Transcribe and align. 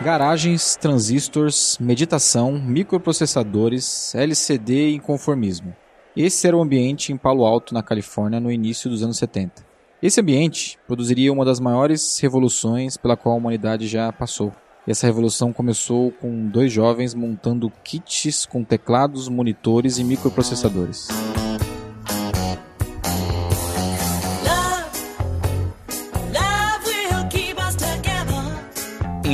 Garagens, 0.00 0.76
transistores, 0.76 1.78
meditação, 1.80 2.52
microprocessadores, 2.52 4.14
LCD 4.14 4.88
e 4.90 5.00
conformismo. 5.00 5.74
Esse 6.14 6.46
era 6.46 6.56
o 6.56 6.60
ambiente 6.60 7.12
em 7.12 7.16
Palo 7.16 7.46
Alto, 7.46 7.72
na 7.72 7.82
Califórnia, 7.82 8.38
no 8.38 8.52
início 8.52 8.90
dos 8.90 9.02
anos 9.02 9.16
70. 9.16 9.64
Esse 10.02 10.20
ambiente 10.20 10.78
produziria 10.86 11.32
uma 11.32 11.46
das 11.46 11.58
maiores 11.58 12.18
revoluções 12.20 12.98
pela 12.98 13.16
qual 13.16 13.34
a 13.34 13.38
humanidade 13.38 13.88
já 13.88 14.12
passou. 14.12 14.52
E 14.86 14.90
essa 14.90 15.06
revolução 15.06 15.52
começou 15.52 16.12
com 16.12 16.46
dois 16.46 16.70
jovens 16.70 17.14
montando 17.14 17.72
kits 17.82 18.44
com 18.44 18.62
teclados, 18.62 19.28
monitores 19.30 19.96
e 19.98 20.04
microprocessadores. 20.04 21.08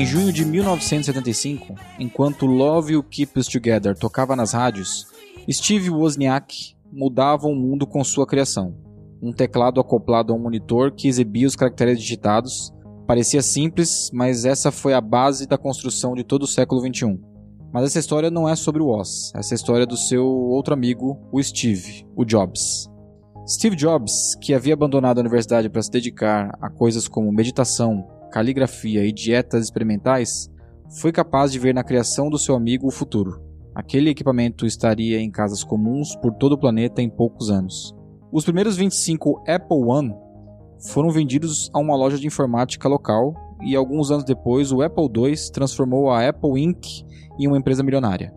Em 0.03 0.05
junho 0.05 0.32
de 0.32 0.45
1975, 0.45 1.77
enquanto 1.97 2.45
Love 2.45 2.95
You 2.95 3.05
Keep 3.05 3.38
Us 3.38 3.47
Together 3.47 3.97
tocava 3.97 4.34
nas 4.34 4.52
rádios, 4.52 5.06
Steve 5.48 5.91
Wozniak 5.91 6.75
mudava 6.92 7.47
o 7.47 7.55
mundo 7.55 7.87
com 7.87 8.02
sua 8.02 8.27
criação. 8.27 8.75
Um 9.23 9.33
teclado 9.33 9.80
acoplado 9.80 10.33
a 10.33 10.37
um 10.37 10.41
monitor 10.41 10.91
que 10.91 11.06
exibia 11.06 11.47
os 11.47 11.55
caracteres 11.55 12.01
digitados. 12.01 12.73
Parecia 13.06 13.41
simples, 13.42 14.11
mas 14.12 14.45
essa 14.45 14.73
foi 14.73 14.92
a 14.92 15.01
base 15.01 15.47
da 15.47 15.56
construção 15.56 16.16
de 16.16 16.25
todo 16.25 16.42
o 16.42 16.48
século 16.48 16.80
XXI. 16.80 17.20
Mas 17.73 17.84
essa 17.84 18.00
história 18.00 18.28
não 18.28 18.48
é 18.48 18.56
sobre 18.56 18.83
o 18.83 18.89
Oz, 18.89 19.30
essa 19.37 19.55
é 19.55 19.56
história 19.56 19.87
do 19.87 19.97
seu 19.97 20.27
outro 20.27 20.75
amigo, 20.75 21.16
o 21.30 21.41
Steve, 21.41 22.05
o 22.16 22.25
Jobs. 22.25 22.91
Steve 23.47 23.77
Jobs, 23.77 24.34
que 24.41 24.53
havia 24.53 24.75
abandonado 24.75 25.19
a 25.19 25.20
universidade 25.20 25.70
para 25.70 25.80
se 25.80 25.92
dedicar 25.92 26.59
a 26.61 26.69
coisas 26.69 27.06
como 27.06 27.30
meditação, 27.30 28.05
caligrafia 28.32 29.04
e 29.04 29.12
dietas 29.12 29.62
experimentais, 29.64 30.50
foi 31.00 31.12
capaz 31.12 31.52
de 31.52 31.59
ver 31.59 31.74
na 31.74 31.84
criação 31.84 32.30
do 32.30 32.38
seu 32.38 32.55
amigo 32.55 32.88
o 32.88 32.91
futuro. 32.91 33.41
Aquele 33.74 34.11
equipamento 34.11 34.66
estaria 34.66 35.20
em 35.20 35.30
casas 35.30 35.62
comuns 35.62 36.16
por 36.16 36.34
todo 36.34 36.55
o 36.55 36.58
planeta 36.58 37.00
em 37.00 37.08
poucos 37.08 37.50
anos. 37.50 37.94
Os 38.33 38.44
primeiros 38.44 38.77
25 38.77 39.44
Apple 39.47 39.84
One 39.84 40.14
foram 40.91 41.11
vendidos 41.11 41.70
a 41.72 41.78
uma 41.78 41.94
loja 41.94 42.19
de 42.19 42.27
informática 42.27 42.89
local 42.89 43.34
e 43.62 43.77
alguns 43.77 44.11
anos 44.11 44.24
depois 44.24 44.72
o 44.72 44.83
Apple 44.83 45.05
II 45.05 45.34
transformou 45.52 46.11
a 46.11 46.27
Apple 46.27 46.61
Inc. 46.61 47.05
em 47.39 47.46
uma 47.46 47.58
empresa 47.58 47.83
milionária. 47.83 48.34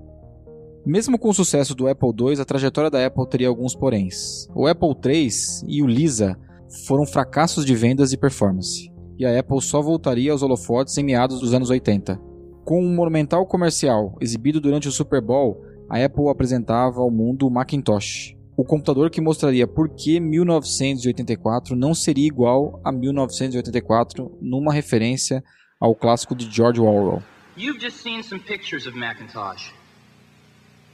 Mesmo 0.86 1.18
com 1.18 1.30
o 1.30 1.34
sucesso 1.34 1.74
do 1.74 1.88
Apple 1.88 2.12
II, 2.18 2.40
a 2.40 2.46
trajetória 2.46 2.92
da 2.92 3.04
Apple 3.04 3.28
teria 3.28 3.48
alguns 3.48 3.76
poréns. 3.76 4.48
O 4.54 4.68
Apple 4.68 4.96
III 5.04 5.30
e 5.68 5.82
o 5.82 5.88
Lisa 5.88 6.38
foram 6.86 7.06
fracassos 7.06 7.66
de 7.66 7.74
vendas 7.74 8.14
e 8.14 8.18
performance 8.18 8.95
e 9.18 9.26
a 9.26 9.40
Apple 9.40 9.62
só 9.62 9.82
voltaria 9.82 10.32
aos 10.32 10.42
holofotes 10.42 10.98
em 10.98 11.04
meados 11.04 11.40
dos 11.40 11.54
anos 11.54 11.70
80. 11.70 12.20
Com 12.64 12.84
um 12.84 12.96
monumental 12.96 13.46
comercial 13.46 14.16
exibido 14.20 14.60
durante 14.60 14.88
o 14.88 14.92
Super 14.92 15.22
Bowl, 15.22 15.64
a 15.90 16.04
Apple 16.04 16.30
apresentava 16.30 17.00
ao 17.00 17.12
mundo 17.12 17.48
o 17.48 17.52
Macintosh, 17.52 18.36
o 18.58 18.64
computador 18.64 19.10
que 19.10 19.22
mostraria 19.22 19.68
por 19.68 19.90
que 19.90 20.20
1984 20.20 21.76
não 21.76 21.94
seria 21.94 22.26
igual 22.26 22.80
a 22.84 22.92
1984 22.92 24.38
numa 24.42 24.74
referência 24.74 25.44
ao 25.80 25.94
clássico 25.94 26.34
de 26.34 26.50
George 26.50 26.80
Orwell. 26.82 27.22
You've 27.58 27.80
just 27.80 28.02
seen 28.02 28.24
some 28.24 28.42
pictures 28.42 28.88
of 28.88 28.98
Macintosh. 28.98 29.72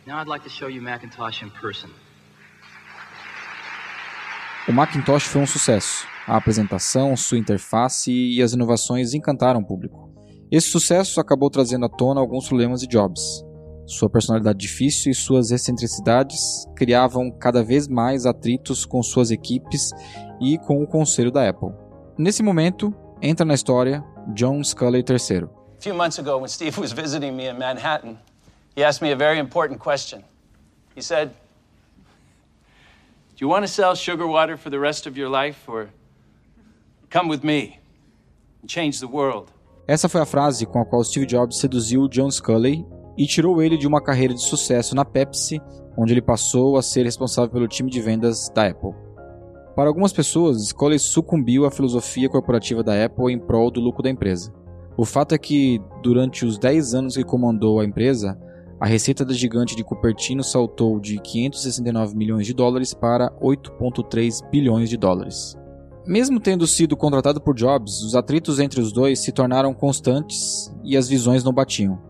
Now 0.05 0.19
I'd 0.19 0.27
like 0.27 0.43
to 0.43 0.49
show 0.49 0.69
you 0.69 0.81
Macintosh 0.81 1.43
in 1.43 1.49
person. 1.51 1.89
O 4.67 4.71
Macintosh 4.71 5.23
foi 5.23 5.41
um 5.41 5.47
sucesso. 5.47 6.05
A 6.27 6.37
apresentação, 6.37 7.17
sua 7.17 7.39
interface 7.39 8.11
e 8.11 8.43
as 8.43 8.53
inovações 8.53 9.15
encantaram 9.15 9.61
o 9.61 9.65
público. 9.65 10.11
Esse 10.51 10.67
sucesso 10.67 11.19
acabou 11.19 11.49
trazendo 11.49 11.85
à 11.85 11.89
tona 11.89 12.21
alguns 12.21 12.47
problemas 12.47 12.79
de 12.79 12.87
Jobs. 12.87 13.43
Sua 13.87 14.07
personalidade 14.07 14.59
difícil 14.59 15.11
e 15.11 15.15
suas 15.15 15.49
excentricidades 15.49 16.67
criavam 16.75 17.31
cada 17.31 17.63
vez 17.63 17.87
mais 17.87 18.27
atritos 18.27 18.85
com 18.85 19.01
suas 19.01 19.31
equipes 19.31 19.89
e 20.39 20.59
com 20.59 20.83
o 20.83 20.87
conselho 20.87 21.31
da 21.31 21.49
Apple. 21.49 21.71
Nesse 22.15 22.43
momento, 22.43 22.93
entra 23.19 23.43
na 23.43 23.55
história 23.55 24.03
John 24.35 24.63
Sculley 24.63 25.03
III. 25.07 25.45
A 25.45 25.81
few 25.81 25.95
months 25.95 26.19
ago, 26.19 26.37
when 26.37 26.47
Steve 26.47 26.79
was 26.79 26.91
visiting 26.91 27.31
me 27.31 27.49
in 27.49 27.57
Manhattan, 27.57 28.15
he 28.75 28.83
asked 28.83 29.01
me 29.01 29.11
a 29.11 29.17
very 29.17 29.39
important 29.39 29.79
question. 29.79 30.23
He 30.95 31.01
said, 31.01 31.31
You 33.41 33.49
want 33.49 33.65
to 33.65 33.67
sell 33.67 33.95
sugar 33.95 34.27
water 34.27 34.55
for 34.55 34.69
the 34.69 34.77
rest 34.77 35.07
of 35.07 35.17
your 35.17 35.27
life 35.27 35.67
or 35.67 35.89
Come 37.09 37.27
with 37.27 37.43
me 37.43 37.79
and 38.61 38.67
change 38.67 38.99
the 38.99 39.07
world. 39.07 39.51
Essa 39.87 40.07
foi 40.07 40.21
a 40.21 40.27
frase 40.27 40.67
com 40.67 40.79
a 40.79 40.85
qual 40.85 41.03
Steve 41.03 41.25
Jobs 41.25 41.57
seduziu 41.57 42.07
John 42.07 42.29
Sculley 42.29 42.85
e 43.17 43.25
tirou 43.25 43.59
ele 43.59 43.79
de 43.79 43.87
uma 43.87 43.99
carreira 43.99 44.35
de 44.35 44.43
sucesso 44.43 44.93
na 44.93 45.03
Pepsi, 45.03 45.59
onde 45.97 46.13
ele 46.13 46.21
passou 46.21 46.77
a 46.77 46.83
ser 46.83 47.03
responsável 47.03 47.49
pelo 47.49 47.67
time 47.67 47.89
de 47.89 47.99
vendas 47.99 48.47
da 48.53 48.67
Apple. 48.67 48.93
Para 49.75 49.89
algumas 49.89 50.13
pessoas, 50.13 50.67
Sculley 50.67 50.99
sucumbiu 50.99 51.65
à 51.65 51.71
filosofia 51.71 52.29
corporativa 52.29 52.83
da 52.83 53.03
Apple 53.03 53.33
em 53.33 53.39
prol 53.39 53.71
do 53.71 53.81
lucro 53.81 54.03
da 54.03 54.09
empresa. 54.11 54.53
O 54.95 55.03
fato 55.03 55.33
é 55.33 55.39
que, 55.39 55.81
durante 56.03 56.45
os 56.45 56.59
10 56.59 56.93
anos 56.93 57.17
que 57.17 57.23
comandou 57.23 57.79
a 57.79 57.85
empresa, 57.85 58.37
a 58.81 58.87
receita 58.87 59.23
da 59.23 59.31
gigante 59.31 59.75
de 59.75 59.83
Cupertino 59.83 60.43
saltou 60.43 60.99
de 60.99 61.19
569 61.19 62.17
milhões 62.17 62.47
de 62.47 62.53
dólares 62.53 62.95
para 62.95 63.29
8,3 63.39 64.39
bilhões 64.49 64.89
de 64.89 64.97
dólares. 64.97 65.55
Mesmo 66.07 66.39
tendo 66.39 66.65
sido 66.65 66.97
contratado 66.97 67.39
por 67.39 67.53
Jobs, 67.53 68.01
os 68.01 68.15
atritos 68.15 68.59
entre 68.59 68.81
os 68.81 68.91
dois 68.91 69.19
se 69.19 69.31
tornaram 69.31 69.71
constantes 69.71 70.73
e 70.83 70.97
as 70.97 71.07
visões 71.07 71.43
não 71.43 71.53
batiam. 71.53 72.01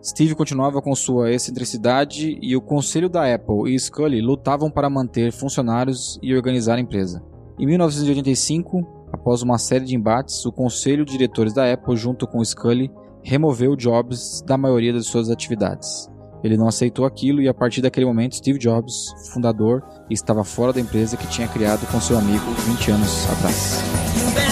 Steve 0.00 0.36
continuava 0.36 0.80
com 0.80 0.94
sua 0.94 1.32
excentricidade 1.32 2.38
e 2.40 2.54
o 2.54 2.60
conselho 2.60 3.08
da 3.08 3.34
Apple 3.34 3.74
e 3.74 3.76
Scully 3.76 4.20
lutavam 4.20 4.70
para 4.70 4.88
manter 4.88 5.32
funcionários 5.32 6.20
e 6.22 6.36
organizar 6.36 6.76
a 6.76 6.80
empresa. 6.80 7.20
Em 7.58 7.66
1985, 7.66 9.08
após 9.12 9.42
uma 9.42 9.58
série 9.58 9.86
de 9.86 9.96
embates, 9.96 10.46
o 10.46 10.52
conselho 10.52 11.04
de 11.04 11.12
diretores 11.12 11.52
da 11.52 11.72
Apple, 11.72 11.96
junto 11.96 12.28
com 12.28 12.44
Scully, 12.44 12.92
removeu 13.24 13.74
Jobs 13.74 14.40
da 14.46 14.56
maioria 14.56 14.92
das 14.92 15.06
suas 15.06 15.30
atividades. 15.30 16.11
Ele 16.42 16.56
não 16.56 16.68
aceitou 16.68 17.04
aquilo 17.04 17.40
e 17.40 17.48
a 17.48 17.54
partir 17.54 17.80
daquele 17.80 18.06
momento 18.06 18.36
Steve 18.36 18.58
Jobs, 18.58 19.14
fundador, 19.32 19.82
estava 20.10 20.44
fora 20.44 20.72
da 20.72 20.80
empresa 20.80 21.16
que 21.16 21.26
tinha 21.26 21.48
criado 21.48 21.86
com 21.90 22.00
seu 22.00 22.18
amigo 22.18 22.44
20 22.66 22.90
anos 22.90 23.30
atrás. 23.30 24.51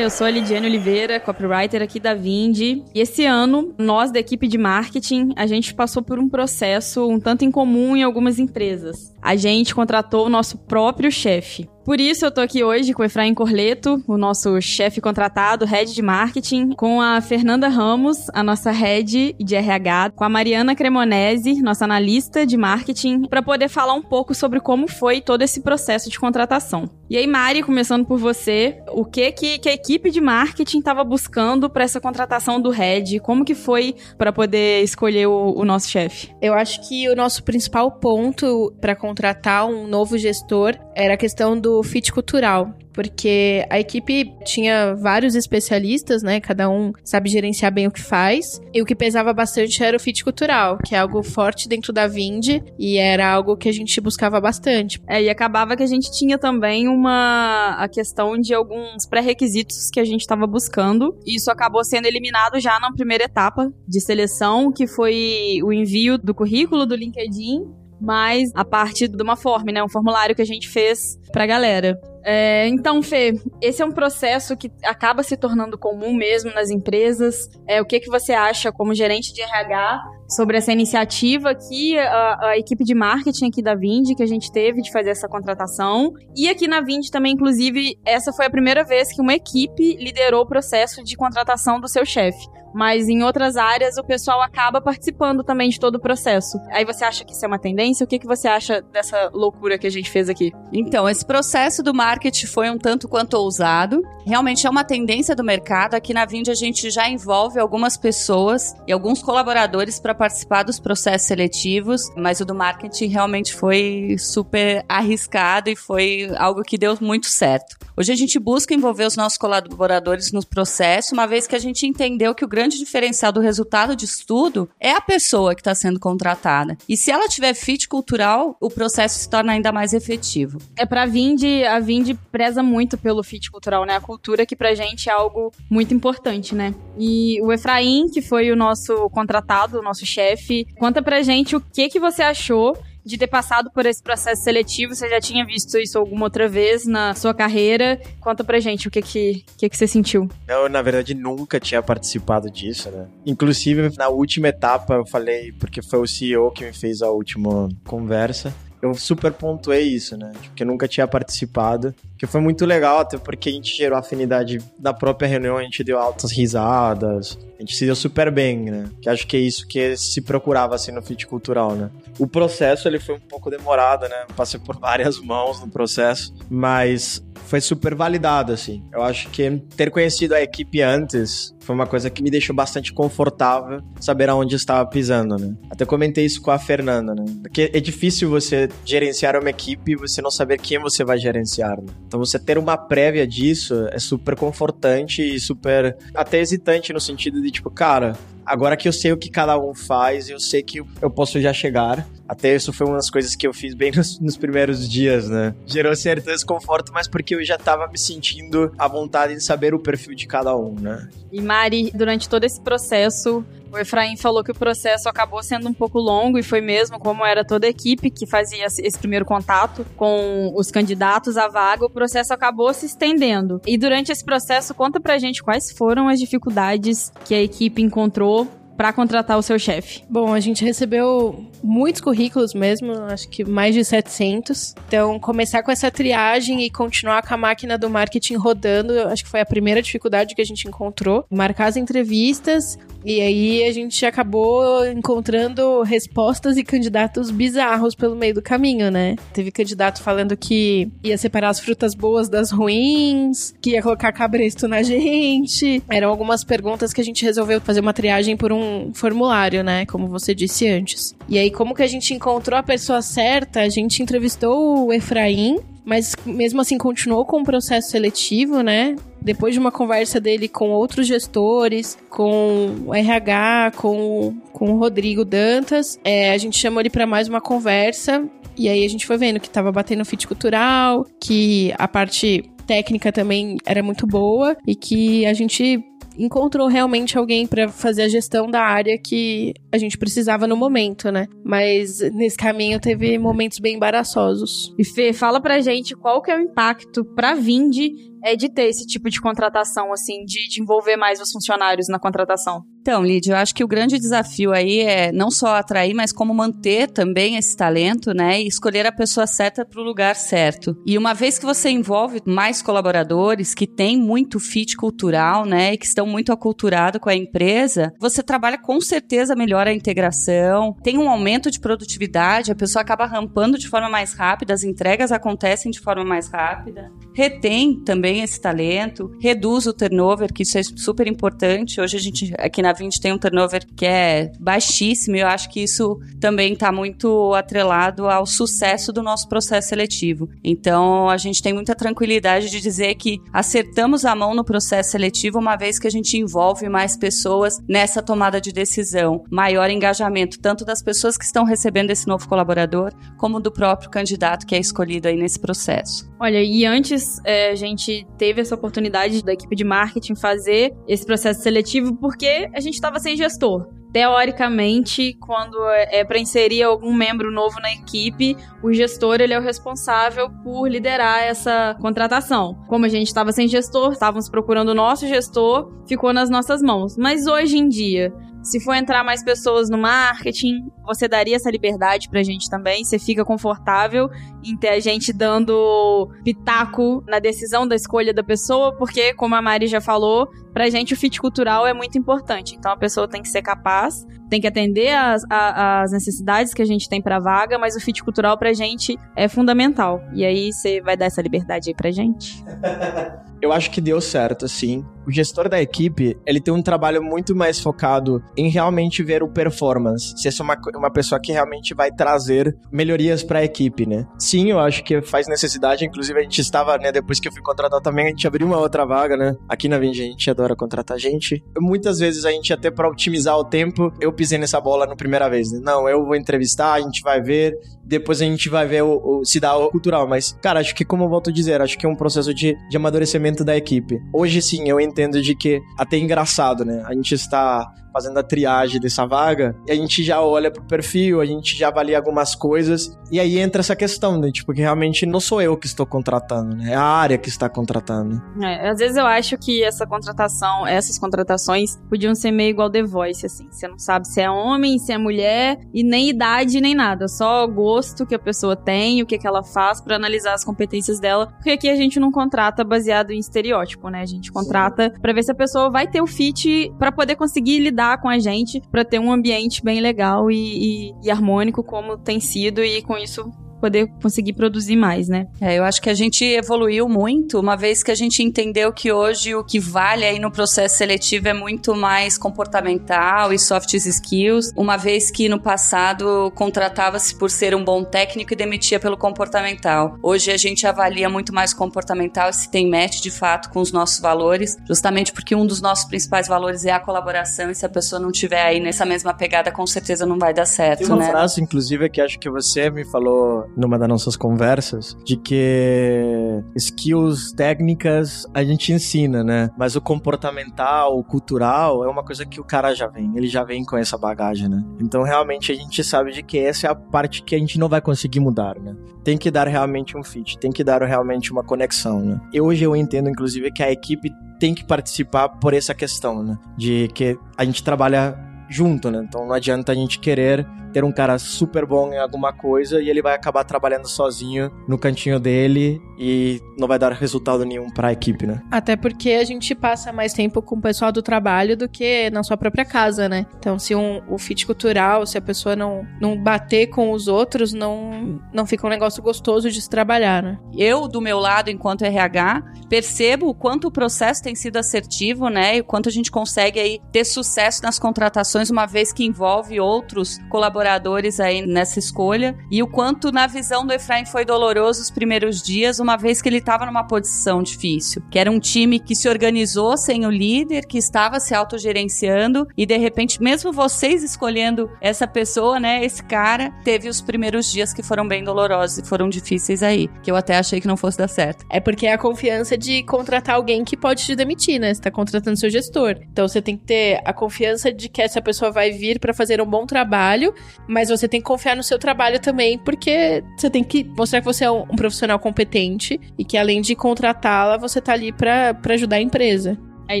Eu 0.00 0.08
sou 0.08 0.26
a 0.26 0.30
Lidiane 0.30 0.66
Oliveira, 0.66 1.20
copywriter 1.20 1.82
aqui 1.82 2.00
da 2.00 2.14
Vindi. 2.14 2.82
E 2.94 3.00
esse 3.00 3.26
ano, 3.26 3.74
nós 3.76 4.10
da 4.10 4.18
equipe 4.18 4.48
de 4.48 4.56
marketing, 4.56 5.34
a 5.36 5.46
gente 5.46 5.74
passou 5.74 6.02
por 6.02 6.18
um 6.18 6.26
processo 6.26 7.06
um 7.06 7.20
tanto 7.20 7.44
incomum 7.44 7.94
em 7.94 8.02
algumas 8.02 8.38
empresas. 8.38 9.14
A 9.20 9.36
gente 9.36 9.74
contratou 9.74 10.24
o 10.24 10.30
nosso 10.30 10.56
próprio 10.56 11.12
chefe. 11.12 11.68
Por 11.84 11.98
isso 11.98 12.26
eu 12.26 12.30
tô 12.30 12.42
aqui 12.42 12.62
hoje 12.62 12.92
com 12.92 13.02
o 13.02 13.04
Efraim 13.04 13.32
Corleto, 13.32 14.02
o 14.06 14.18
nosso 14.18 14.60
chefe 14.60 15.00
contratado, 15.00 15.64
head 15.64 15.94
de 15.94 16.02
marketing, 16.02 16.72
com 16.72 17.00
a 17.00 17.20
Fernanda 17.22 17.68
Ramos, 17.68 18.28
a 18.34 18.42
nossa 18.42 18.70
head 18.70 19.34
de 19.40 19.54
RH, 19.56 20.12
com 20.14 20.22
a 20.22 20.28
Mariana 20.28 20.76
Cremonese, 20.76 21.62
nossa 21.62 21.86
analista 21.86 22.46
de 22.46 22.56
marketing, 22.56 23.22
para 23.22 23.42
poder 23.42 23.68
falar 23.68 23.94
um 23.94 24.02
pouco 24.02 24.34
sobre 24.34 24.60
como 24.60 24.86
foi 24.86 25.22
todo 25.22 25.40
esse 25.42 25.62
processo 25.62 26.10
de 26.10 26.20
contratação. 26.20 26.88
E 27.08 27.16
aí, 27.16 27.26
Mari, 27.26 27.62
começando 27.62 28.06
por 28.06 28.18
você, 28.18 28.80
o 28.92 29.04
que 29.04 29.32
que, 29.32 29.58
que 29.58 29.68
a 29.68 29.72
equipe 29.72 30.10
de 30.10 30.20
marketing 30.20 30.78
estava 30.78 31.02
buscando 31.02 31.68
para 31.68 31.82
essa 31.82 32.00
contratação 32.00 32.60
do 32.60 32.70
head? 32.70 33.18
Como 33.18 33.44
que 33.44 33.54
foi 33.54 33.96
para 34.16 34.32
poder 34.32 34.84
escolher 34.84 35.26
o, 35.26 35.54
o 35.56 35.64
nosso 35.64 35.88
chefe? 35.88 36.32
Eu 36.40 36.54
acho 36.54 36.86
que 36.88 37.08
o 37.08 37.16
nosso 37.16 37.42
principal 37.42 37.90
ponto 37.90 38.72
para 38.80 38.94
contratar 38.94 39.66
um 39.66 39.88
novo 39.88 40.16
gestor 40.16 40.78
era 40.94 41.14
a 41.14 41.16
questão 41.16 41.58
do 41.58 41.79
fit 41.82 42.12
cultural, 42.12 42.74
porque 42.92 43.64
a 43.70 43.78
equipe 43.78 44.32
tinha 44.44 44.94
vários 44.94 45.34
especialistas, 45.34 46.22
né? 46.22 46.40
Cada 46.40 46.68
um 46.68 46.92
sabe 47.04 47.30
gerenciar 47.30 47.72
bem 47.72 47.86
o 47.86 47.90
que 47.90 48.02
faz. 48.02 48.60
E 48.74 48.82
o 48.82 48.84
que 48.84 48.94
pesava 48.94 49.32
bastante 49.32 49.82
era 49.82 49.96
o 49.96 50.00
fit 50.00 50.22
cultural, 50.24 50.78
que 50.84 50.94
é 50.94 50.98
algo 50.98 51.22
forte 51.22 51.68
dentro 51.68 51.92
da 51.92 52.06
Vind 52.06 52.62
e 52.78 52.96
era 52.96 53.30
algo 53.30 53.56
que 53.56 53.68
a 53.68 53.72
gente 53.72 54.00
buscava 54.00 54.40
bastante. 54.40 55.00
É, 55.06 55.22
e 55.22 55.30
acabava 55.30 55.76
que 55.76 55.82
a 55.82 55.86
gente 55.86 56.10
tinha 56.12 56.38
também 56.38 56.88
uma 56.88 57.76
a 57.78 57.88
questão 57.88 58.36
de 58.36 58.52
alguns 58.52 59.06
pré-requisitos 59.06 59.90
que 59.90 60.00
a 60.00 60.04
gente 60.04 60.20
estava 60.20 60.46
buscando. 60.46 61.16
E 61.24 61.36
isso 61.36 61.50
acabou 61.50 61.84
sendo 61.84 62.06
eliminado 62.06 62.58
já 62.60 62.78
na 62.80 62.92
primeira 62.92 63.24
etapa 63.24 63.72
de 63.86 64.00
seleção, 64.00 64.72
que 64.72 64.86
foi 64.86 65.60
o 65.62 65.72
envio 65.72 66.18
do 66.18 66.34
currículo 66.34 66.84
do 66.86 66.94
LinkedIn 66.94 67.80
mas 68.00 68.50
a 68.54 68.64
parte 68.64 69.06
de 69.06 69.22
uma 69.22 69.36
forma, 69.36 69.70
né? 69.70 69.84
Um 69.84 69.88
formulário 69.88 70.34
que 70.34 70.40
a 70.40 70.46
gente 70.46 70.68
fez 70.68 71.19
pra 71.32 71.46
galera. 71.46 72.00
É, 72.22 72.68
então, 72.68 73.02
Fê, 73.02 73.32
esse 73.62 73.80
é 73.80 73.84
um 73.84 73.92
processo 73.92 74.56
que 74.56 74.70
acaba 74.84 75.22
se 75.22 75.36
tornando 75.36 75.78
comum 75.78 76.14
mesmo 76.14 76.52
nas 76.52 76.70
empresas. 76.70 77.48
É, 77.66 77.80
o 77.80 77.84
que, 77.84 77.98
que 78.00 78.10
você 78.10 78.32
acha, 78.32 78.70
como 78.70 78.94
gerente 78.94 79.32
de 79.32 79.40
RH, 79.40 80.02
sobre 80.28 80.58
essa 80.58 80.70
iniciativa 80.70 81.54
que 81.54 81.98
a, 81.98 82.48
a, 82.48 82.58
equipe 82.58 82.84
de 82.84 82.94
marketing 82.94 83.48
aqui 83.48 83.62
da 83.62 83.74
Vind, 83.74 84.14
que 84.14 84.22
a 84.22 84.26
gente 84.26 84.52
teve 84.52 84.82
de 84.82 84.92
fazer 84.92 85.10
essa 85.10 85.28
contratação. 85.28 86.12
E 86.36 86.48
aqui 86.48 86.68
na 86.68 86.80
Vind 86.80 87.08
também, 87.10 87.32
inclusive, 87.32 87.98
essa 88.04 88.32
foi 88.32 88.46
a 88.46 88.50
primeira 88.50 88.84
vez 88.84 89.12
que 89.12 89.20
uma 89.20 89.34
equipe 89.34 89.96
liderou 89.96 90.42
o 90.42 90.46
processo 90.46 91.02
de 91.02 91.16
contratação 91.16 91.80
do 91.80 91.88
seu 91.88 92.04
chefe 92.04 92.46
mas 92.72 93.08
em 93.08 93.22
outras 93.22 93.56
áreas 93.56 93.96
o 93.96 94.04
pessoal 94.04 94.40
acaba 94.40 94.80
participando 94.80 95.42
também 95.42 95.68
de 95.68 95.78
todo 95.78 95.96
o 95.96 96.00
processo. 96.00 96.58
Aí 96.70 96.84
você 96.84 97.04
acha 97.04 97.24
que 97.24 97.32
isso 97.32 97.44
é 97.44 97.48
uma 97.48 97.58
tendência? 97.58 98.04
O 98.04 98.06
que, 98.06 98.18
que 98.18 98.26
você 98.26 98.48
acha 98.48 98.80
dessa 98.80 99.30
loucura 99.32 99.78
que 99.78 99.86
a 99.86 99.90
gente 99.90 100.10
fez 100.10 100.28
aqui? 100.28 100.52
Então, 100.72 101.08
esse 101.20 101.26
processo 101.26 101.82
do 101.82 101.92
marketing 101.92 102.46
foi 102.46 102.70
um 102.70 102.78
tanto 102.78 103.06
quanto 103.06 103.34
ousado. 103.34 104.02
Realmente 104.24 104.66
é 104.66 104.70
uma 104.70 104.82
tendência 104.82 105.36
do 105.36 105.44
mercado. 105.44 105.94
Aqui 105.94 106.14
na 106.14 106.24
Vind 106.24 106.48
a 106.48 106.54
gente 106.54 106.90
já 106.90 107.10
envolve 107.10 107.60
algumas 107.60 107.94
pessoas 107.98 108.74
e 108.86 108.92
alguns 108.92 109.22
colaboradores 109.22 110.00
para 110.00 110.14
participar 110.14 110.62
dos 110.62 110.80
processos 110.80 111.28
seletivos, 111.28 112.10
mas 112.16 112.40
o 112.40 112.44
do 112.46 112.54
marketing 112.54 113.08
realmente 113.08 113.54
foi 113.54 114.16
super 114.18 114.82
arriscado 114.88 115.68
e 115.68 115.76
foi 115.76 116.32
algo 116.38 116.62
que 116.62 116.78
deu 116.78 116.96
muito 117.02 117.26
certo. 117.26 117.76
Hoje 117.94 118.12
a 118.12 118.16
gente 118.16 118.38
busca 118.38 118.72
envolver 118.72 119.04
os 119.04 119.14
nossos 119.14 119.36
colaboradores 119.36 120.32
no 120.32 120.44
processo, 120.46 121.12
uma 121.12 121.26
vez 121.26 121.46
que 121.46 121.54
a 121.54 121.58
gente 121.58 121.86
entendeu 121.86 122.34
que 122.34 122.44
o 122.44 122.48
grande 122.48 122.78
diferencial 122.78 123.30
do 123.30 123.40
resultado 123.40 123.94
de 123.94 124.06
estudo 124.06 124.70
é 124.80 124.92
a 124.92 125.02
pessoa 125.02 125.54
que 125.54 125.60
está 125.60 125.74
sendo 125.74 126.00
contratada. 126.00 126.78
E 126.88 126.96
se 126.96 127.10
ela 127.10 127.28
tiver 127.28 127.52
fit 127.52 127.86
cultural, 127.88 128.56
o 128.58 128.70
processo 128.70 129.18
se 129.18 129.28
torna 129.28 129.52
ainda 129.52 129.70
mais 129.70 129.92
efetivo. 129.92 130.58
É 130.78 130.86
para 130.86 131.04
a 131.10 131.12
Vind, 131.12 131.42
a 131.68 131.80
Vind 131.80 132.16
preza 132.30 132.62
muito 132.62 132.96
pelo 132.96 133.24
fit 133.24 133.50
cultural, 133.50 133.84
né? 133.84 133.96
A 133.96 134.00
cultura 134.00 134.46
que 134.46 134.54
pra 134.54 134.76
gente 134.76 135.10
é 135.10 135.12
algo 135.12 135.52
muito 135.68 135.92
importante, 135.92 136.54
né? 136.54 136.72
E 136.96 137.42
o 137.42 137.52
Efraim, 137.52 138.08
que 138.08 138.22
foi 138.22 138.52
o 138.52 138.56
nosso 138.56 139.10
contratado, 139.10 139.80
o 139.80 139.82
nosso 139.82 140.06
chefe, 140.06 140.64
conta 140.78 141.02
pra 141.02 141.20
gente 141.22 141.56
o 141.56 141.60
que 141.60 141.88
que 141.88 141.98
você 141.98 142.22
achou 142.22 142.78
de 143.04 143.18
ter 143.18 143.26
passado 143.26 143.70
por 143.72 143.86
esse 143.86 144.00
processo 144.00 144.44
seletivo. 144.44 144.94
Você 144.94 145.08
já 145.08 145.20
tinha 145.20 145.44
visto 145.44 145.76
isso 145.78 145.98
alguma 145.98 146.26
outra 146.26 146.46
vez 146.46 146.86
na 146.86 147.12
sua 147.14 147.34
carreira? 147.34 148.00
Conta 148.20 148.44
pra 148.44 148.60
gente 148.60 148.86
o 148.86 148.90
que 148.90 149.02
que, 149.02 149.44
que, 149.56 149.68
que 149.68 149.76
você 149.76 149.88
sentiu. 149.88 150.28
Eu, 150.46 150.68
na 150.68 150.80
verdade, 150.80 151.12
nunca 151.12 151.58
tinha 151.58 151.82
participado 151.82 152.48
disso, 152.48 152.88
né? 152.90 153.08
Inclusive, 153.26 153.96
na 153.96 154.08
última 154.08 154.48
etapa, 154.48 154.94
eu 154.94 155.06
falei, 155.06 155.50
porque 155.52 155.82
foi 155.82 155.98
o 155.98 156.06
CEO 156.06 156.52
que 156.52 156.64
me 156.64 156.72
fez 156.72 157.02
a 157.02 157.10
última 157.10 157.68
conversa 157.84 158.54
eu 158.82 158.94
super 158.94 159.32
pontuei 159.32 159.82
isso, 159.82 160.16
né? 160.16 160.32
Tipo, 160.40 160.54
que 160.54 160.62
eu 160.62 160.66
nunca 160.66 160.88
tinha 160.88 161.06
participado. 161.06 161.94
Que 162.18 162.26
foi 162.26 162.40
muito 162.40 162.64
legal, 162.66 163.00
até 163.00 163.18
porque 163.18 163.48
a 163.48 163.52
gente 163.52 163.76
gerou 163.76 163.98
afinidade 163.98 164.58
na 164.78 164.92
própria 164.92 165.28
reunião, 165.28 165.56
a 165.56 165.62
gente 165.62 165.82
deu 165.82 165.98
altas 165.98 166.32
risadas, 166.32 167.38
a 167.56 167.60
gente 167.60 167.74
se 167.74 167.86
deu 167.86 167.96
super 167.96 168.30
bem, 168.30 168.58
né? 168.58 168.90
Que 169.00 169.08
acho 169.08 169.26
que 169.26 169.36
é 169.36 169.40
isso 169.40 169.66
que 169.66 169.96
se 169.96 170.20
procurava, 170.20 170.74
assim, 170.74 170.92
no 170.92 171.02
fit 171.02 171.26
cultural, 171.26 171.74
né? 171.74 171.90
O 172.18 172.26
processo, 172.26 172.88
ele 172.88 172.98
foi 172.98 173.14
um 173.14 173.20
pouco 173.20 173.50
demorado, 173.50 174.08
né? 174.08 174.26
Passei 174.36 174.60
por 174.60 174.78
várias 174.78 175.18
mãos 175.18 175.60
no 175.60 175.68
processo, 175.68 176.34
mas 176.48 177.22
foi 177.50 177.60
super 177.60 177.96
validado, 177.96 178.52
assim. 178.52 178.80
Eu 178.92 179.02
acho 179.02 179.28
que 179.30 179.60
ter 179.76 179.90
conhecido 179.90 180.36
a 180.36 180.40
equipe 180.40 180.80
antes 180.80 181.52
foi 181.58 181.74
uma 181.74 181.86
coisa 181.86 182.08
que 182.08 182.22
me 182.22 182.30
deixou 182.30 182.54
bastante 182.54 182.92
confortável 182.92 183.82
saber 184.00 184.28
aonde 184.28 184.54
estava 184.54 184.88
pisando, 184.88 185.36
né? 185.36 185.56
Até 185.68 185.84
comentei 185.84 186.24
isso 186.24 186.40
com 186.40 186.52
a 186.52 186.60
Fernanda, 186.60 187.12
né? 187.12 187.24
Porque 187.42 187.68
é 187.74 187.80
difícil 187.80 188.30
você 188.30 188.68
gerenciar 188.84 189.36
uma 189.36 189.50
equipe 189.50 189.92
e 189.92 189.96
você 189.96 190.22
não 190.22 190.30
saber 190.30 190.58
quem 190.58 190.78
você 190.78 191.02
vai 191.02 191.18
gerenciar, 191.18 191.76
né? 191.76 191.92
Então 192.06 192.20
você 192.20 192.38
ter 192.38 192.56
uma 192.56 192.76
prévia 192.76 193.26
disso 193.26 193.88
é 193.90 193.98
super 193.98 194.36
confortante 194.36 195.20
e 195.20 195.40
super 195.40 195.96
até 196.14 196.38
hesitante 196.38 196.92
no 196.92 197.00
sentido 197.00 197.42
de 197.42 197.50
tipo, 197.50 197.68
cara, 197.68 198.16
agora 198.44 198.76
que 198.76 198.88
eu 198.88 198.92
sei 198.92 199.12
o 199.12 199.16
que 199.16 199.30
cada 199.30 199.58
um 199.58 199.74
faz, 199.74 200.28
eu 200.28 200.40
sei 200.40 200.62
que 200.62 200.82
eu 201.00 201.10
posso 201.10 201.40
já 201.40 201.52
chegar. 201.52 202.06
Até 202.28 202.54
isso 202.54 202.72
foi 202.72 202.86
uma 202.86 202.96
das 202.96 203.10
coisas 203.10 203.34
que 203.34 203.46
eu 203.46 203.52
fiz 203.52 203.74
bem 203.74 203.90
nos, 203.96 204.20
nos 204.20 204.36
primeiros 204.36 204.88
dias, 204.88 205.28
né? 205.28 205.54
Gerou 205.66 205.94
certo 205.96 206.26
desconforto, 206.26 206.92
mas 206.92 207.08
porque 207.08 207.34
eu 207.34 207.44
já 207.44 207.58
tava 207.58 207.86
me 207.88 207.98
sentindo 207.98 208.72
à 208.78 208.86
vontade 208.86 209.34
de 209.34 209.42
saber 209.42 209.74
o 209.74 209.78
perfil 209.78 210.14
de 210.14 210.26
cada 210.26 210.56
um, 210.56 210.74
né? 210.74 211.08
E 211.32 211.40
Mari, 211.40 211.90
durante 211.94 212.28
todo 212.28 212.44
esse 212.44 212.60
processo, 212.60 213.44
o 213.72 213.78
Efraim 213.78 214.16
falou 214.16 214.42
que 214.42 214.50
o 214.50 214.54
processo 214.54 215.08
acabou 215.08 215.42
sendo 215.42 215.68
um 215.68 215.72
pouco 215.72 215.98
longo 215.98 216.38
e 216.38 216.42
foi 216.42 216.60
mesmo 216.60 216.98
como 216.98 217.24
era 217.24 217.44
toda 217.44 217.66
a 217.66 217.70
equipe 217.70 218.10
que 218.10 218.26
fazia 218.26 218.66
esse 218.66 218.98
primeiro 218.98 219.24
contato 219.24 219.86
com 219.96 220.52
os 220.56 220.70
candidatos 220.70 221.36
à 221.36 221.48
vaga, 221.48 221.84
o 221.84 221.90
processo 221.90 222.32
acabou 222.34 222.72
se 222.74 222.86
estendendo. 222.86 223.60
E 223.66 223.78
durante 223.78 224.10
esse 224.10 224.24
processo, 224.24 224.74
conta 224.74 225.00
pra 225.00 225.18
gente 225.18 225.42
quais 225.42 225.70
foram 225.70 226.08
as 226.08 226.18
dificuldades 226.18 227.12
que 227.24 227.34
a 227.34 227.42
equipe 227.42 227.82
encontrou 227.82 228.48
para 228.80 228.94
contratar 228.94 229.36
o 229.36 229.42
seu 229.42 229.58
chefe? 229.58 230.02
Bom, 230.08 230.32
a 230.32 230.40
gente 230.40 230.64
recebeu 230.64 231.44
muitos 231.62 232.00
currículos 232.00 232.54
mesmo, 232.54 232.94
acho 233.10 233.28
que 233.28 233.44
mais 233.44 233.74
de 233.74 233.84
700. 233.84 234.74
Então, 234.88 235.20
começar 235.20 235.62
com 235.62 235.70
essa 235.70 235.90
triagem 235.90 236.64
e 236.64 236.70
continuar 236.70 237.20
com 237.20 237.34
a 237.34 237.36
máquina 237.36 237.76
do 237.76 237.90
marketing 237.90 238.36
rodando, 238.36 238.98
acho 239.08 239.22
que 239.22 239.28
foi 239.28 239.42
a 239.42 239.44
primeira 239.44 239.82
dificuldade 239.82 240.34
que 240.34 240.40
a 240.40 240.46
gente 240.46 240.66
encontrou. 240.66 241.26
Marcar 241.30 241.66
as 241.66 241.76
entrevistas, 241.76 242.78
e 243.04 243.20
aí 243.20 243.64
a 243.64 243.72
gente 243.72 244.04
acabou 244.04 244.86
encontrando 244.86 245.82
respostas 245.82 246.56
e 246.56 246.64
candidatos 246.64 247.30
bizarros 247.30 247.94
pelo 247.94 248.14
meio 248.14 248.34
do 248.34 248.42
caminho, 248.42 248.90
né? 248.90 249.16
Teve 249.32 249.50
candidato 249.50 250.02
falando 250.02 250.36
que 250.36 250.90
ia 251.02 251.16
separar 251.16 251.48
as 251.48 251.60
frutas 251.60 251.94
boas 251.94 252.28
das 252.28 252.50
ruins, 252.50 253.54
que 253.60 253.70
ia 253.70 253.82
colocar 253.82 254.12
cabresto 254.12 254.68
na 254.68 254.80
gente. 254.84 255.82
Eram 255.88 256.10
algumas 256.10 256.44
perguntas 256.44 256.92
que 256.92 257.00
a 257.00 257.04
gente 257.04 257.24
resolveu 257.24 257.60
fazer 257.60 257.80
uma 257.80 257.92
triagem 257.92 258.36
por 258.36 258.52
um 258.52 258.69
formulário, 258.94 259.62
né? 259.62 259.86
Como 259.86 260.08
você 260.08 260.34
disse 260.34 260.68
antes. 260.68 261.14
E 261.28 261.38
aí, 261.38 261.50
como 261.50 261.74
que 261.74 261.82
a 261.82 261.86
gente 261.86 262.14
encontrou 262.14 262.58
a 262.58 262.62
pessoa 262.62 263.02
certa? 263.02 263.60
A 263.60 263.68
gente 263.68 264.02
entrevistou 264.02 264.86
o 264.86 264.92
Efraim, 264.92 265.58
mas 265.84 266.14
mesmo 266.24 266.60
assim 266.60 266.78
continuou 266.78 267.24
com 267.24 267.40
o 267.40 267.44
processo 267.44 267.90
seletivo, 267.90 268.62
né? 268.62 268.96
Depois 269.20 269.54
de 269.54 269.60
uma 269.60 269.72
conversa 269.72 270.20
dele 270.20 270.48
com 270.48 270.70
outros 270.70 271.06
gestores, 271.06 271.98
com 272.08 272.84
o 272.86 272.94
RH, 272.94 273.72
com, 273.76 274.34
com 274.52 274.72
o 274.72 274.78
Rodrigo 274.78 275.24
Dantas, 275.24 275.98
é, 276.04 276.32
a 276.32 276.38
gente 276.38 276.58
chamou 276.58 276.80
ele 276.80 276.90
para 276.90 277.06
mais 277.06 277.28
uma 277.28 277.40
conversa. 277.40 278.24
E 278.56 278.68
aí 278.68 278.84
a 278.84 278.88
gente 278.88 279.06
foi 279.06 279.16
vendo 279.16 279.40
que 279.40 279.48
tava 279.48 279.72
batendo 279.72 280.04
fit 280.04 280.26
cultural, 280.26 281.06
que 281.18 281.72
a 281.78 281.88
parte 281.88 282.44
técnica 282.66 283.10
também 283.10 283.56
era 283.66 283.82
muito 283.82 284.06
boa 284.06 284.56
e 284.66 284.76
que 284.76 285.26
a 285.26 285.32
gente 285.32 285.82
encontrou 286.20 286.68
realmente 286.68 287.16
alguém 287.16 287.46
para 287.46 287.68
fazer 287.68 288.02
a 288.02 288.08
gestão 288.08 288.50
da 288.50 288.60
área 288.60 288.98
que 288.98 289.54
a 289.72 289.78
gente 289.78 289.96
precisava 289.96 290.46
no 290.46 290.56
momento, 290.56 291.10
né? 291.10 291.26
Mas 291.44 292.00
nesse 292.12 292.36
caminho 292.36 292.78
teve 292.78 293.18
momentos 293.18 293.58
bem 293.58 293.76
embaraçosos. 293.76 294.74
E 294.78 294.84
Fê, 294.84 295.12
fala 295.12 295.40
pra 295.40 295.60
gente 295.60 295.96
qual 295.96 296.20
que 296.20 296.30
é 296.30 296.36
o 296.36 296.40
impacto 296.40 297.04
pra 297.04 297.34
Vindi 297.34 298.09
é 298.22 298.36
de 298.36 298.48
ter 298.48 298.64
esse 298.64 298.86
tipo 298.86 299.08
de 299.08 299.20
contratação, 299.20 299.92
assim, 299.92 300.24
de, 300.24 300.48
de 300.48 300.62
envolver 300.62 300.96
mais 300.96 301.20
os 301.20 301.32
funcionários 301.32 301.88
na 301.88 301.98
contratação? 301.98 302.64
Então, 302.80 303.04
Lídia, 303.04 303.32
eu 303.32 303.36
acho 303.36 303.54
que 303.54 303.62
o 303.62 303.68
grande 303.68 303.98
desafio 303.98 304.52
aí 304.52 304.80
é 304.80 305.12
não 305.12 305.30
só 305.30 305.56
atrair, 305.56 305.92
mas 305.92 306.12
como 306.12 306.32
manter 306.32 306.90
também 306.90 307.36
esse 307.36 307.54
talento, 307.54 308.14
né? 308.14 308.40
E 308.40 308.46
escolher 308.46 308.86
a 308.86 308.92
pessoa 308.92 309.26
certa 309.26 309.66
para 309.66 309.80
o 309.80 309.84
lugar 309.84 310.16
certo. 310.16 310.74
E 310.86 310.96
uma 310.96 311.12
vez 311.12 311.38
que 311.38 311.44
você 311.44 311.68
envolve 311.68 312.22
mais 312.24 312.62
colaboradores 312.62 313.52
que 313.52 313.66
têm 313.66 313.98
muito 313.98 314.40
fit 314.40 314.76
cultural, 314.76 315.44
né? 315.44 315.74
E 315.74 315.78
que 315.78 315.84
estão 315.84 316.06
muito 316.06 316.32
aculturados 316.32 317.00
com 317.00 317.10
a 317.10 317.14
empresa, 317.14 317.92
você 318.00 318.22
trabalha 318.22 318.56
com 318.56 318.80
certeza 318.80 319.36
melhor 319.36 319.68
a 319.68 319.74
integração, 319.74 320.74
tem 320.82 320.96
um 320.96 321.10
aumento 321.10 321.50
de 321.50 321.60
produtividade, 321.60 322.50
a 322.50 322.56
pessoa 322.56 322.80
acaba 322.80 323.04
rampando 323.04 323.58
de 323.58 323.68
forma 323.68 323.90
mais 323.90 324.14
rápida, 324.14 324.54
as 324.54 324.64
entregas 324.64 325.12
acontecem 325.12 325.70
de 325.70 325.80
forma 325.80 326.04
mais 326.04 326.28
rápida, 326.28 326.90
retém 327.14 327.78
também 327.84 328.09
esse 328.18 328.40
talento, 328.40 329.16
reduz 329.20 329.66
o 329.66 329.72
turnover, 329.72 330.32
que 330.32 330.42
isso 330.42 330.58
é 330.58 330.62
super 330.62 331.06
importante. 331.06 331.80
Hoje 331.80 331.96
a 331.96 332.00
gente 332.00 332.34
aqui 332.38 332.62
na 332.62 332.72
20 332.72 333.00
tem 333.00 333.12
um 333.12 333.18
turnover 333.18 333.66
que 333.76 333.86
é 333.86 334.32
baixíssimo 334.38 335.16
e 335.16 335.20
eu 335.20 335.26
acho 335.26 335.48
que 335.50 335.62
isso 335.62 335.98
também 336.20 336.52
está 336.52 336.72
muito 336.72 337.32
atrelado 337.34 338.08
ao 338.08 338.26
sucesso 338.26 338.92
do 338.92 339.02
nosso 339.02 339.28
processo 339.28 339.68
seletivo. 339.68 340.28
Então, 340.42 341.08
a 341.08 341.16
gente 341.16 341.42
tem 341.42 341.52
muita 341.52 341.74
tranquilidade 341.74 342.50
de 342.50 342.60
dizer 342.60 342.94
que 342.96 343.20
acertamos 343.32 344.04
a 344.04 344.14
mão 344.14 344.34
no 344.34 344.44
processo 344.44 344.90
seletivo 344.90 345.38
uma 345.38 345.56
vez 345.56 345.78
que 345.78 345.86
a 345.86 345.90
gente 345.90 346.16
envolve 346.16 346.68
mais 346.68 346.96
pessoas 346.96 347.60
nessa 347.68 348.02
tomada 348.02 348.40
de 348.40 348.52
decisão, 348.52 349.24
maior 349.30 349.70
engajamento 349.70 350.38
tanto 350.38 350.64
das 350.64 350.82
pessoas 350.82 351.16
que 351.16 351.24
estão 351.24 351.44
recebendo 351.44 351.90
esse 351.90 352.06
novo 352.06 352.28
colaborador, 352.28 352.92
como 353.16 353.40
do 353.40 353.50
próprio 353.50 353.90
candidato 353.90 354.46
que 354.46 354.54
é 354.54 354.58
escolhido 354.58 355.08
aí 355.08 355.16
nesse 355.16 355.38
processo. 355.38 356.10
Olha, 356.18 356.42
e 356.42 356.66
antes 356.66 357.20
é, 357.24 357.50
a 357.50 357.54
gente 357.54 357.99
teve 358.18 358.40
essa 358.40 358.54
oportunidade 358.54 359.24
da 359.24 359.32
equipe 359.32 359.54
de 359.54 359.64
marketing 359.64 360.14
fazer 360.14 360.72
esse 360.86 361.04
processo 361.04 361.42
seletivo 361.42 361.96
porque 361.96 362.48
a 362.54 362.60
gente 362.60 362.74
estava 362.74 362.98
sem 362.98 363.16
gestor. 363.16 363.68
teoricamente, 363.92 365.14
quando 365.20 365.56
é, 365.70 366.00
é 366.00 366.04
para 366.04 366.18
inserir 366.18 366.62
algum 366.62 366.94
membro 366.94 367.30
novo 367.32 367.60
na 367.60 367.72
equipe, 367.72 368.36
o 368.62 368.72
gestor 368.72 369.20
ele 369.20 369.34
é 369.34 369.38
o 369.38 369.42
responsável 369.42 370.30
por 370.44 370.68
liderar 370.68 371.24
essa 371.24 371.76
contratação. 371.80 372.54
Como 372.68 372.86
a 372.86 372.88
gente 372.88 373.08
estava 373.08 373.32
sem 373.32 373.48
gestor, 373.48 373.92
estávamos 373.92 374.28
procurando 374.28 374.68
o 374.68 374.74
nosso 374.74 375.08
gestor, 375.08 375.72
ficou 375.88 376.12
nas 376.12 376.30
nossas 376.30 376.62
mãos. 376.62 376.96
Mas 376.96 377.26
hoje 377.26 377.58
em 377.58 377.68
dia, 377.68 378.12
se 378.42 378.58
for 378.60 378.74
entrar 378.74 379.04
mais 379.04 379.22
pessoas 379.22 379.68
no 379.68 379.76
marketing, 379.76 380.70
você 380.84 381.06
daria 381.06 381.36
essa 381.36 381.50
liberdade 381.50 382.08
pra 382.08 382.22
gente 382.22 382.48
também? 382.48 382.84
Você 382.84 382.98
fica 382.98 383.24
confortável 383.24 384.10
em 384.42 384.56
ter 384.56 384.70
a 384.70 384.80
gente 384.80 385.12
dando 385.12 386.08
pitaco 386.24 387.04
na 387.06 387.18
decisão 387.18 387.66
da 387.66 387.76
escolha 387.76 388.14
da 388.14 388.22
pessoa? 388.22 388.74
Porque, 388.76 389.12
como 389.14 389.34
a 389.34 389.42
Mari 389.42 389.66
já 389.66 389.80
falou, 389.80 390.28
pra 390.52 390.68
gente 390.70 390.94
o 390.94 390.96
fit 390.96 391.20
cultural 391.20 391.66
é 391.66 391.72
muito 391.72 391.98
importante. 391.98 392.54
Então 392.56 392.72
a 392.72 392.76
pessoa 392.76 393.08
tem 393.08 393.22
que 393.22 393.28
ser 393.28 393.42
capaz, 393.42 394.06
tem 394.28 394.40
que 394.40 394.46
atender 394.46 394.94
as, 394.94 395.24
as 395.28 395.92
necessidades 395.92 396.54
que 396.54 396.62
a 396.62 396.64
gente 396.64 396.88
tem 396.88 397.02
pra 397.02 397.18
vaga, 397.18 397.58
mas 397.58 397.76
o 397.76 397.80
fit 397.80 398.02
cultural 398.02 398.38
pra 398.38 398.52
gente 398.52 398.96
é 399.16 399.28
fundamental. 399.28 400.02
E 400.14 400.24
aí 400.24 400.52
você 400.52 400.80
vai 400.80 400.96
dar 400.96 401.06
essa 401.06 401.20
liberdade 401.20 401.70
aí 401.70 401.74
pra 401.74 401.90
gente? 401.90 402.42
Eu 403.42 403.52
acho 403.52 403.70
que 403.70 403.80
deu 403.80 404.02
certo, 404.02 404.44
assim 404.44 404.84
o 405.06 405.12
gestor 405.12 405.48
da 405.48 405.60
equipe, 405.60 406.16
ele 406.26 406.40
tem 406.40 406.52
um 406.52 406.62
trabalho 406.62 407.02
muito 407.02 407.34
mais 407.34 407.58
focado 407.60 408.22
em 408.36 408.48
realmente 408.48 409.02
ver 409.02 409.22
o 409.22 409.28
performance. 409.28 410.14
Se 410.16 410.28
essa 410.28 410.42
é 410.42 410.44
uma, 410.44 410.56
uma 410.76 410.90
pessoa 410.90 411.20
que 411.20 411.32
realmente 411.32 411.74
vai 411.74 411.90
trazer 411.90 412.56
melhorias 412.70 413.22
para 413.22 413.40
a 413.40 413.44
equipe, 413.44 413.86
né? 413.86 414.06
Sim, 414.18 414.50
eu 414.50 414.58
acho 414.58 414.84
que 414.84 415.02
faz 415.02 415.26
necessidade. 415.26 415.84
Inclusive, 415.84 416.18
a 416.18 416.22
gente 416.22 416.40
estava, 416.40 416.78
né, 416.78 416.92
depois 416.92 417.18
que 417.18 417.28
eu 417.28 417.32
fui 417.32 417.42
contratado 417.42 417.82
também, 417.82 418.06
a 418.06 418.08
gente 418.10 418.26
abriu 418.26 418.46
uma 418.46 418.58
outra 418.58 418.84
vaga, 418.86 419.16
né? 419.16 419.36
Aqui 419.48 419.68
na 419.68 419.78
Vind 419.78 419.92
a 419.92 419.96
gente 419.96 420.30
adora 420.40 420.56
contratar 420.56 420.98
gente. 420.98 421.42
Muitas 421.58 421.98
vezes 421.98 422.24
a 422.24 422.30
gente, 422.30 422.52
até 422.52 422.70
para 422.70 422.88
otimizar 422.88 423.36
o 423.36 423.44
tempo, 423.44 423.92
eu 424.00 424.12
pisei 424.12 424.38
nessa 424.38 424.60
bola 424.60 424.86
na 424.86 424.96
primeira 424.96 425.28
vez. 425.28 425.52
Né? 425.52 425.60
Não, 425.62 425.88
eu 425.88 426.04
vou 426.04 426.16
entrevistar, 426.16 426.72
a 426.72 426.80
gente 426.80 427.02
vai 427.02 427.20
ver, 427.20 427.54
depois 427.84 428.20
a 428.22 428.24
gente 428.24 428.48
vai 428.48 428.66
ver 428.66 428.82
o, 428.82 429.20
o 429.20 429.24
se 429.24 429.38
dá 429.38 429.56
o 429.56 429.70
cultural. 429.70 430.08
Mas, 430.08 430.32
cara, 430.42 430.60
acho 430.60 430.74
que, 430.74 430.84
como 430.84 431.04
eu 431.04 431.08
volto 431.08 431.30
a 431.30 431.32
dizer, 431.32 431.60
acho 431.60 431.78
que 431.78 431.86
é 431.86 431.88
um 431.88 431.96
processo 431.96 432.32
de, 432.32 432.56
de 432.68 432.76
amadurecimento 432.76 433.44
da 433.44 433.56
equipe. 433.56 434.00
Hoje 434.12 434.40
sim, 434.40 434.68
eu 434.68 434.80
entendo 434.80 435.20
de 435.20 435.34
que 435.34 435.60
até 435.78 435.96
é 435.96 436.00
engraçado, 436.00 436.64
né? 436.64 436.82
A 436.86 436.94
gente 436.94 437.14
está 437.14 437.70
fazendo 437.92 438.18
a 438.18 438.22
triagem 438.22 438.80
dessa 438.80 439.06
vaga, 439.06 439.56
e 439.66 439.72
a 439.72 439.74
gente 439.74 440.02
já 440.02 440.20
olha 440.22 440.50
pro 440.50 440.62
perfil, 440.62 441.20
a 441.20 441.26
gente 441.26 441.56
já 441.56 441.68
avalia 441.68 441.96
algumas 441.96 442.34
coisas, 442.34 442.98
e 443.10 443.18
aí 443.18 443.38
entra 443.38 443.60
essa 443.60 443.74
questão, 443.74 444.18
né? 444.18 444.30
Tipo, 444.30 444.52
que 444.52 444.60
realmente 444.60 445.04
não 445.04 445.20
sou 445.20 445.42
eu 445.42 445.56
que 445.56 445.66
estou 445.66 445.86
contratando, 445.86 446.56
né? 446.56 446.72
É 446.72 446.74
a 446.74 446.82
área 446.82 447.18
que 447.18 447.28
está 447.28 447.48
contratando. 447.48 448.22
É, 448.40 448.68
às 448.68 448.78
vezes 448.78 448.96
eu 448.96 449.06
acho 449.06 449.36
que 449.36 449.62
essa 449.62 449.86
contratação, 449.86 450.66
essas 450.66 450.98
contratações 450.98 451.76
podiam 451.88 452.14
ser 452.14 452.30
meio 452.30 452.50
igual 452.50 452.70
The 452.70 452.82
Voice, 452.82 453.26
assim. 453.26 453.48
Você 453.50 453.66
não 453.66 453.78
sabe 453.78 454.06
se 454.06 454.20
é 454.20 454.30
homem, 454.30 454.78
se 454.78 454.92
é 454.92 454.98
mulher, 454.98 455.58
e 455.74 455.82
nem 455.82 456.08
idade, 456.08 456.60
nem 456.60 456.74
nada. 456.74 457.08
Só 457.08 457.46
gosto 457.46 458.06
que 458.06 458.14
a 458.14 458.18
pessoa 458.18 458.54
tem, 458.54 459.02
o 459.02 459.06
que, 459.06 459.18
que 459.18 459.26
ela 459.26 459.42
faz 459.42 459.80
para 459.80 459.96
analisar 459.96 460.34
as 460.34 460.44
competências 460.44 461.00
dela. 461.00 461.26
Porque 461.26 461.50
aqui 461.50 461.68
a 461.68 461.76
gente 461.76 461.98
não 461.98 462.12
contrata 462.12 462.62
baseado 462.62 463.10
em 463.10 463.18
estereótipo, 463.18 463.88
né? 463.88 464.02
A 464.02 464.06
gente 464.06 464.30
contrata 464.30 464.92
para 465.00 465.12
ver 465.12 465.22
se 465.22 465.32
a 465.32 465.34
pessoa 465.34 465.70
vai 465.70 465.86
ter 465.86 466.00
o 466.00 466.06
fit 466.06 466.72
para 466.78 466.92
poder 466.92 467.16
conseguir 467.16 467.58
lidar 467.58 467.79
lidar 467.80 467.98
com 467.98 468.08
a 468.08 468.18
gente 468.18 468.60
para 468.70 468.84
ter 468.84 468.98
um 468.98 469.10
ambiente 469.10 469.64
bem 469.64 469.80
legal 469.80 470.30
e, 470.30 470.90
e, 470.90 470.94
e 471.02 471.10
harmônico 471.10 471.64
como 471.64 471.96
tem 471.96 472.20
sido 472.20 472.62
e 472.62 472.82
com 472.82 472.98
isso 472.98 473.32
poder 473.60 473.88
conseguir 474.02 474.32
produzir 474.32 474.76
mais, 474.76 475.08
né? 475.08 475.26
É, 475.40 475.58
eu 475.58 475.64
acho 475.64 475.80
que 475.80 475.90
a 475.90 475.94
gente 475.94 476.24
evoluiu 476.24 476.88
muito, 476.88 477.38
uma 477.38 477.56
vez 477.56 477.82
que 477.82 477.90
a 477.90 477.94
gente 477.94 478.22
entendeu 478.22 478.72
que 478.72 478.90
hoje 478.90 479.34
o 479.34 479.44
que 479.44 479.58
vale 479.58 480.04
aí 480.04 480.18
no 480.18 480.30
processo 480.30 480.76
seletivo 480.76 481.28
é 481.28 481.34
muito 481.34 481.74
mais 481.74 482.16
comportamental 482.16 483.32
e 483.32 483.38
soft 483.38 483.74
skills, 483.74 484.52
uma 484.56 484.76
vez 484.76 485.10
que 485.10 485.28
no 485.28 485.40
passado 485.40 486.32
contratava-se 486.34 487.16
por 487.16 487.30
ser 487.30 487.54
um 487.54 487.64
bom 487.64 487.84
técnico 487.84 488.32
e 488.32 488.36
demitia 488.36 488.80
pelo 488.80 488.96
comportamental. 488.96 489.98
Hoje 490.02 490.30
a 490.30 490.36
gente 490.36 490.66
avalia 490.66 491.08
muito 491.08 491.34
mais 491.34 491.52
comportamental 491.52 492.32
se 492.32 492.50
tem 492.50 492.68
match 492.68 493.00
de 493.00 493.10
fato 493.10 493.50
com 493.50 493.60
os 493.60 493.72
nossos 493.72 494.00
valores, 494.00 494.56
justamente 494.66 495.12
porque 495.12 495.34
um 495.34 495.46
dos 495.46 495.60
nossos 495.60 495.84
principais 495.84 496.26
valores 496.26 496.64
é 496.64 496.70
a 496.70 496.80
colaboração 496.80 497.50
e 497.50 497.54
se 497.54 497.66
a 497.66 497.68
pessoa 497.68 498.00
não 498.00 498.10
tiver 498.10 498.42
aí 498.42 498.60
nessa 498.60 498.86
mesma 498.86 499.12
pegada, 499.12 499.50
com 499.50 499.66
certeza 499.66 500.06
não 500.06 500.18
vai 500.18 500.32
dar 500.32 500.46
certo, 500.46 500.80
tem 500.80 500.86
uma 500.86 500.96
né? 500.96 501.10
frase, 501.10 501.42
inclusive, 501.42 501.88
que 501.90 502.00
acho 502.00 502.18
que 502.18 502.30
você 502.30 502.70
me 502.70 502.84
falou 502.84 503.49
numa 503.56 503.78
das 503.78 503.88
nossas 503.88 504.16
conversas 504.16 504.96
de 505.04 505.16
que 505.16 506.42
skills 506.56 507.32
técnicas 507.32 508.26
a 508.34 508.42
gente 508.44 508.72
ensina, 508.72 509.22
né? 509.22 509.50
Mas 509.58 509.76
o 509.76 509.80
comportamental, 509.80 510.98
o 510.98 511.04
cultural 511.04 511.84
é 511.84 511.88
uma 511.88 512.02
coisa 512.04 512.24
que 512.24 512.40
o 512.40 512.44
cara 512.44 512.74
já 512.74 512.86
vem, 512.86 513.12
ele 513.16 513.26
já 513.26 513.44
vem 513.44 513.64
com 513.64 513.76
essa 513.76 513.98
bagagem, 513.98 514.48
né? 514.48 514.64
Então 514.80 515.02
realmente 515.02 515.52
a 515.52 515.54
gente 515.54 515.82
sabe 515.82 516.12
de 516.12 516.22
que 516.22 516.38
essa 516.38 516.66
é 516.66 516.70
a 516.70 516.74
parte 516.74 517.22
que 517.22 517.34
a 517.34 517.38
gente 517.38 517.58
não 517.58 517.68
vai 517.68 517.80
conseguir 517.80 518.20
mudar, 518.20 518.58
né? 518.58 518.74
Tem 519.04 519.16
que 519.16 519.30
dar 519.30 519.46
realmente 519.48 519.96
um 519.96 520.02
fit, 520.02 520.38
tem 520.38 520.50
que 520.50 520.64
dar 520.64 520.82
realmente 520.82 521.32
uma 521.32 521.42
conexão, 521.42 522.00
né? 522.00 522.20
E 522.32 522.40
hoje 522.40 522.64
eu 522.64 522.76
entendo 522.76 523.08
inclusive 523.08 523.50
que 523.52 523.62
a 523.62 523.70
equipe 523.70 524.10
tem 524.38 524.54
que 524.54 524.64
participar 524.64 525.28
por 525.28 525.52
essa 525.52 525.74
questão, 525.74 526.22
né? 526.22 526.38
De 526.56 526.88
que 526.94 527.18
a 527.36 527.44
gente 527.44 527.62
trabalha 527.62 528.16
junto, 528.48 528.90
né? 528.90 529.02
Então 529.06 529.26
não 529.26 529.34
adianta 529.34 529.70
a 529.70 529.74
gente 529.74 529.98
querer 530.00 530.46
ter 530.72 530.84
um 530.84 530.92
cara 530.92 531.18
super 531.18 531.66
bom 531.66 531.92
em 531.92 531.98
alguma 531.98 532.32
coisa 532.32 532.80
e 532.80 532.88
ele 532.88 533.02
vai 533.02 533.14
acabar 533.14 533.44
trabalhando 533.44 533.88
sozinho 533.88 534.50
no 534.68 534.78
cantinho 534.78 535.18
dele 535.18 535.80
e 535.98 536.40
não 536.56 536.68
vai 536.68 536.78
dar 536.78 536.92
resultado 536.92 537.44
nenhum 537.44 537.68
para 537.70 537.88
a 537.88 537.92
equipe, 537.92 538.26
né? 538.26 538.42
Até 538.50 538.76
porque 538.76 539.10
a 539.10 539.24
gente 539.24 539.54
passa 539.54 539.92
mais 539.92 540.12
tempo 540.12 540.40
com 540.40 540.56
o 540.56 540.60
pessoal 540.60 540.92
do 540.92 541.02
trabalho 541.02 541.56
do 541.56 541.68
que 541.68 542.10
na 542.10 542.22
sua 542.22 542.36
própria 542.36 542.64
casa, 542.64 543.08
né? 543.08 543.26
Então, 543.38 543.58
se 543.58 543.74
um, 543.74 544.00
o 544.08 544.18
fit 544.18 544.46
cultural, 544.46 545.06
se 545.06 545.18
a 545.18 545.22
pessoa 545.22 545.56
não, 545.56 545.86
não 546.00 546.16
bater 546.16 546.68
com 546.68 546.92
os 546.92 547.08
outros, 547.08 547.52
não, 547.52 548.20
não 548.32 548.46
fica 548.46 548.66
um 548.66 548.70
negócio 548.70 549.02
gostoso 549.02 549.50
de 549.50 549.60
se 549.60 549.68
trabalhar, 549.68 550.22
né? 550.22 550.38
Eu, 550.56 550.88
do 550.88 551.00
meu 551.00 551.18
lado, 551.18 551.50
enquanto 551.50 551.82
RH, 551.82 552.42
percebo 552.68 553.28
o 553.28 553.34
quanto 553.34 553.68
o 553.68 553.72
processo 553.72 554.22
tem 554.22 554.34
sido 554.34 554.56
assertivo, 554.56 555.28
né? 555.28 555.56
E 555.56 555.60
o 555.60 555.64
quanto 555.64 555.88
a 555.88 555.92
gente 555.92 556.10
consegue 556.10 556.60
aí 556.60 556.80
ter 556.92 557.04
sucesso 557.04 557.62
nas 557.62 557.78
contratações, 557.78 558.50
uma 558.50 558.66
vez 558.66 558.92
que 558.92 559.04
envolve 559.04 559.60
outros 559.60 560.18
colaboradores 560.28 560.59
colaboradores 560.60 561.18
aí 561.20 561.46
nessa 561.46 561.78
escolha 561.78 562.36
e 562.50 562.62
o 562.62 562.66
quanto 562.66 563.10
na 563.10 563.26
visão 563.26 563.66
do 563.66 563.72
Efraim 563.72 564.04
foi 564.04 564.26
doloroso 564.26 564.82
os 564.82 564.90
primeiros 564.90 565.42
dias, 565.42 565.80
uma 565.80 565.96
vez 565.96 566.20
que 566.20 566.28
ele 566.28 566.36
estava 566.36 566.66
numa 566.66 566.84
posição 566.84 567.42
difícil, 567.42 568.02
que 568.10 568.18
era 568.18 568.30
um 568.30 568.38
time 568.38 568.78
que 568.78 568.94
se 568.94 569.08
organizou 569.08 569.78
sem 569.78 570.04
o 570.04 570.10
líder, 570.10 570.66
que 570.66 570.76
estava 570.76 571.18
se 571.18 571.34
autogerenciando 571.34 572.46
e 572.56 572.66
de 572.66 572.76
repente, 572.76 573.22
mesmo 573.22 573.52
vocês 573.52 574.02
escolhendo 574.02 574.70
essa 574.82 575.06
pessoa, 575.06 575.58
né, 575.58 575.82
esse 575.82 576.02
cara, 576.04 576.50
teve 576.62 576.88
os 576.88 577.00
primeiros 577.00 577.50
dias 577.50 577.72
que 577.72 577.82
foram 577.82 578.06
bem 578.06 578.22
dolorosos 578.22 578.78
e 578.78 578.86
foram 578.86 579.08
difíceis 579.08 579.62
aí, 579.62 579.88
que 580.02 580.10
eu 580.10 580.16
até 580.16 580.36
achei 580.36 580.60
que 580.60 580.68
não 580.68 580.76
fosse 580.76 580.98
dar 580.98 581.08
certo. 581.08 581.46
É 581.48 581.58
porque 581.58 581.86
é 581.86 581.94
a 581.94 581.98
confiança 581.98 582.58
de 582.58 582.82
contratar 582.82 583.36
alguém 583.36 583.64
que 583.64 583.76
pode 583.76 584.04
te 584.04 584.14
demitir, 584.14 584.60
né? 584.60 584.74
Você 584.74 584.82
tá 584.82 584.90
contratando 584.90 585.38
seu 585.38 585.48
gestor. 585.48 585.96
Então 586.12 586.28
você 586.28 586.42
tem 586.42 586.56
que 586.56 586.64
ter 586.64 587.00
a 587.04 587.12
confiança 587.12 587.72
de 587.72 587.88
que 587.88 588.02
essa 588.02 588.20
pessoa 588.20 588.50
vai 588.50 588.70
vir 588.70 588.98
para 588.98 589.14
fazer 589.14 589.40
um 589.40 589.46
bom 589.46 589.64
trabalho 589.64 590.34
mas 590.66 590.88
você 590.88 591.08
tem 591.08 591.20
que 591.20 591.26
confiar 591.26 591.56
no 591.56 591.62
seu 591.62 591.78
trabalho 591.78 592.20
também, 592.20 592.58
porque 592.58 593.22
você 593.36 593.50
tem 593.50 593.64
que 593.64 593.84
mostrar 593.84 594.20
que 594.20 594.26
você 594.26 594.44
é 594.44 594.50
um, 594.50 594.66
profissional 594.66 595.18
competente 595.18 596.00
e 596.18 596.24
que 596.24 596.36
além 596.36 596.60
de 596.60 596.74
contratá-la, 596.74 597.56
você 597.56 597.80
tá 597.80 597.92
ali 597.92 598.12
para 598.12 598.56
ajudar 598.70 598.96
a 598.96 599.00
empresa. 599.00 599.58
Aí, 599.88 600.00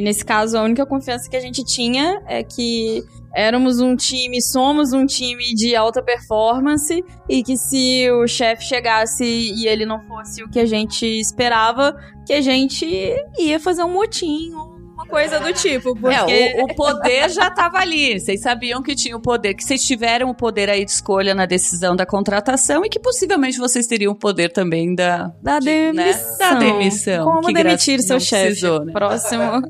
nesse 0.00 0.24
caso, 0.24 0.56
a 0.56 0.62
única 0.62 0.86
confiança 0.86 1.28
que 1.28 1.36
a 1.36 1.40
gente 1.40 1.64
tinha 1.64 2.22
é 2.28 2.44
que 2.44 3.02
éramos 3.34 3.80
um 3.80 3.96
time, 3.96 4.40
somos 4.40 4.92
um 4.92 5.04
time 5.04 5.52
de 5.54 5.74
alta 5.74 6.00
performance 6.00 7.04
e 7.28 7.42
que 7.42 7.56
se 7.56 8.08
o 8.10 8.26
chefe 8.28 8.64
chegasse 8.64 9.24
e 9.24 9.66
ele 9.66 9.84
não 9.84 10.00
fosse 10.02 10.44
o 10.44 10.48
que 10.48 10.60
a 10.60 10.66
gente 10.66 11.04
esperava, 11.04 11.96
que 12.24 12.32
a 12.32 12.40
gente 12.40 12.86
ia 13.38 13.58
fazer 13.58 13.82
um 13.82 13.92
motim, 13.92 14.52
coisa 15.10 15.40
do 15.40 15.52
tipo. 15.52 15.94
Porque... 15.94 16.32
É, 16.32 16.62
o, 16.62 16.64
o, 16.64 16.74
poder 16.74 17.28
já 17.28 17.50
tava 17.50 17.78
ali. 17.78 18.18
Vocês 18.18 18.40
sabiam 18.40 18.82
que 18.82 18.94
tinha 18.94 19.16
o 19.16 19.20
poder, 19.20 19.54
que 19.54 19.64
vocês 19.64 19.84
tiveram 19.84 20.30
o 20.30 20.34
poder 20.34 20.70
aí 20.70 20.84
de 20.84 20.90
escolha 20.90 21.34
na 21.34 21.44
decisão 21.44 21.94
da 21.94 22.06
contratação 22.06 22.84
e 22.84 22.88
que 22.88 22.98
possivelmente 22.98 23.58
vocês 23.58 23.86
teriam 23.86 24.12
o 24.12 24.16
poder 24.16 24.50
também 24.50 24.94
da, 24.94 25.32
da 25.42 25.58
de, 25.58 25.66
demissão. 25.66 26.38
Né? 26.38 26.38
Da 26.38 26.54
demissão. 26.54 27.24
Como 27.24 27.52
demitir 27.52 28.00
seu 28.00 28.20
chefe? 28.20 28.62
Né? 28.62 28.92
Próximo, 28.94 29.62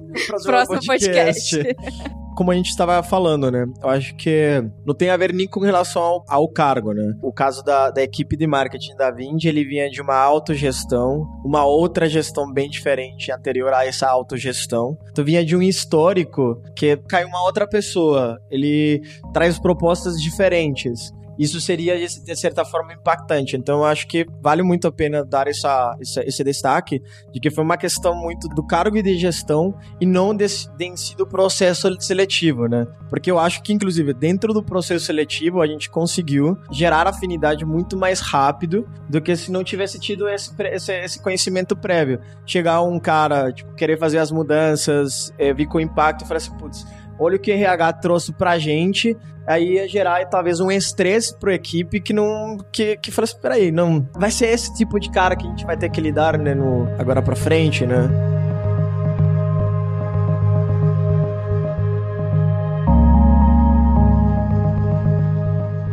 próximo 0.44 0.80
podcast. 0.87 1.56
podcast. 1.56 2.11
como 2.40 2.52
a 2.52 2.54
gente 2.54 2.70
estava 2.70 3.02
falando, 3.02 3.50
né? 3.50 3.66
Eu 3.82 3.90
acho 3.90 4.16
que 4.16 4.64
não 4.87 4.94
tem 4.94 5.11
a 5.11 5.16
ver 5.18 5.30
nem 5.30 5.47
com 5.47 5.61
relação 5.61 6.00
ao, 6.00 6.25
ao 6.26 6.49
cargo, 6.49 6.94
né? 6.94 7.12
O 7.20 7.30
caso 7.30 7.62
da, 7.62 7.90
da 7.90 8.02
equipe 8.02 8.35
de 8.35 8.47
marketing 8.47 8.97
da 8.97 9.11
Vind, 9.11 9.44
ele 9.44 9.62
vinha 9.62 9.90
de 9.90 10.00
uma 10.00 10.16
autogestão, 10.16 11.26
uma 11.44 11.66
outra 11.66 12.09
gestão 12.09 12.50
bem 12.50 12.70
diferente 12.70 13.30
anterior 13.30 13.75
a 13.75 13.85
essa 13.85 14.09
autogestão. 14.09 14.97
Então 15.11 15.23
vinha 15.23 15.44
de 15.44 15.54
um 15.54 15.61
histórico 15.61 16.62
que 16.75 16.97
caiu 17.06 17.28
uma 17.28 17.44
outra 17.44 17.68
pessoa. 17.68 18.40
Ele 18.50 19.02
traz 19.35 19.59
propostas 19.59 20.18
diferentes. 20.18 21.12
Isso 21.38 21.60
seria, 21.60 21.96
de 21.99 22.37
certa 22.37 22.64
forma, 22.64 22.92
impactante. 22.92 23.56
Então, 23.56 23.84
acho 23.84 24.06
que 24.06 24.26
vale 24.42 24.62
muito 24.62 24.87
a 24.87 24.92
pena 24.92 25.25
dar 25.25 25.46
essa, 25.46 25.96
essa 26.00 26.22
esse 26.26 26.44
destaque 26.44 27.02
de 27.32 27.40
que 27.40 27.50
foi 27.50 27.64
uma 27.64 27.76
questão 27.76 28.14
muito 28.14 28.49
do 28.49 28.66
cargo 28.66 29.02
de 29.02 29.16
gestão 29.16 29.75
e 30.00 30.06
não 30.06 30.34
de 30.34 30.49
si 30.49 31.16
do 31.16 31.26
processo 31.26 31.88
seletivo, 32.00 32.66
né? 32.66 32.87
Porque 33.08 33.30
eu 33.30 33.38
acho 33.38 33.62
que, 33.62 33.72
inclusive, 33.72 34.12
dentro 34.12 34.52
do 34.52 34.62
processo 34.62 35.06
seletivo, 35.06 35.60
a 35.60 35.66
gente 35.66 35.90
conseguiu 35.90 36.56
gerar 36.70 37.06
afinidade 37.06 37.64
muito 37.64 37.96
mais 37.96 38.20
rápido 38.20 38.88
do 39.08 39.20
que 39.20 39.34
se 39.37 39.50
não 39.50 39.64
tivesse 39.64 39.99
tido 39.99 40.28
esse, 40.28 40.52
esse, 40.58 40.92
esse 40.92 41.22
conhecimento 41.22 41.76
prévio. 41.76 42.20
Chegar 42.46 42.82
um 42.82 42.99
cara, 42.99 43.52
tipo, 43.52 43.75
querer 43.75 43.99
fazer 43.99 44.18
as 44.18 44.30
mudanças, 44.30 45.32
é, 45.38 45.52
vir 45.52 45.66
com 45.66 45.80
impacto 45.80 46.25
e 46.25 46.28
falar 46.28 46.38
assim, 46.38 46.56
putz, 46.56 46.87
olha 47.20 47.36
o 47.36 47.38
que 47.38 47.52
o 47.52 47.54
RH 47.54 47.92
trouxe 47.94 48.32
pra 48.32 48.58
gente, 48.58 49.16
aí 49.46 49.74
ia 49.74 49.86
gerar 49.86 50.24
talvez 50.26 50.58
um 50.58 50.70
estresse 50.70 51.38
pro 51.38 51.52
equipe 51.52 52.00
que 52.00 52.14
não. 52.14 52.56
que, 52.72 52.96
que 52.96 53.10
fala 53.12 53.24
assim, 53.24 53.38
peraí, 53.40 53.70
não. 53.70 54.08
Vai 54.14 54.30
ser 54.30 54.46
esse 54.46 54.74
tipo 54.74 54.98
de 54.98 55.10
cara 55.10 55.36
que 55.36 55.46
a 55.46 55.50
gente 55.50 55.66
vai 55.66 55.76
ter 55.76 55.90
que 55.90 56.00
lidar, 56.00 56.38
né, 56.38 56.54
no, 56.54 56.88
agora 56.98 57.20
pra 57.20 57.36
frente, 57.36 57.86
né? 57.86 58.08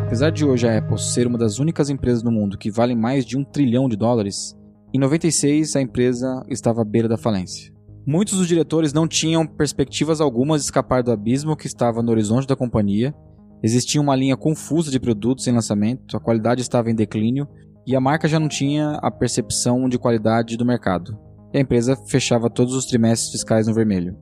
Apesar 0.05 0.31
de 0.31 0.45
hoje 0.45 0.67
a 0.67 0.75
Apple 0.75 0.97
ser 0.97 1.27
uma 1.27 1.37
das 1.37 1.59
únicas 1.59 1.89
empresas 1.89 2.23
no 2.23 2.31
mundo 2.31 2.57
que 2.57 2.71
vale 2.71 2.95
mais 2.95 3.23
de 3.23 3.37
um 3.37 3.43
trilhão 3.43 3.87
de 3.87 3.95
dólares, 3.95 4.57
em 4.91 4.97
96 4.97 5.75
a 5.75 5.81
empresa 5.81 6.43
estava 6.47 6.81
à 6.81 6.85
beira 6.85 7.07
da 7.07 7.17
falência. 7.17 7.76
Muitos 8.09 8.37
dos 8.37 8.47
diretores 8.47 8.93
não 8.93 9.05
tinham 9.05 9.45
perspectivas 9.45 10.21
algumas 10.21 10.61
de 10.61 10.67
escapar 10.67 11.03
do 11.03 11.11
abismo 11.11 11.57
que 11.57 11.67
estava 11.67 12.01
no 12.01 12.09
horizonte 12.09 12.47
da 12.47 12.55
companhia. 12.55 13.13
Existia 13.61 13.99
uma 13.99 14.15
linha 14.15 14.37
confusa 14.37 14.89
de 14.89 14.97
produtos 14.97 15.45
em 15.45 15.51
lançamento, 15.51 16.15
a 16.15 16.19
qualidade 16.21 16.61
estava 16.61 16.89
em 16.89 16.95
declínio 16.95 17.45
e 17.85 17.97
a 17.97 17.99
marca 17.99 18.25
já 18.25 18.39
não 18.39 18.47
tinha 18.47 18.91
a 19.03 19.11
percepção 19.11 19.89
de 19.89 19.99
qualidade 19.99 20.55
do 20.55 20.65
mercado. 20.65 21.19
E 21.53 21.57
a 21.57 21.59
empresa 21.59 21.97
fechava 22.07 22.49
todos 22.49 22.75
os 22.75 22.85
trimestres 22.85 23.33
fiscais 23.33 23.67
no 23.67 23.73
vermelho. 23.73 24.17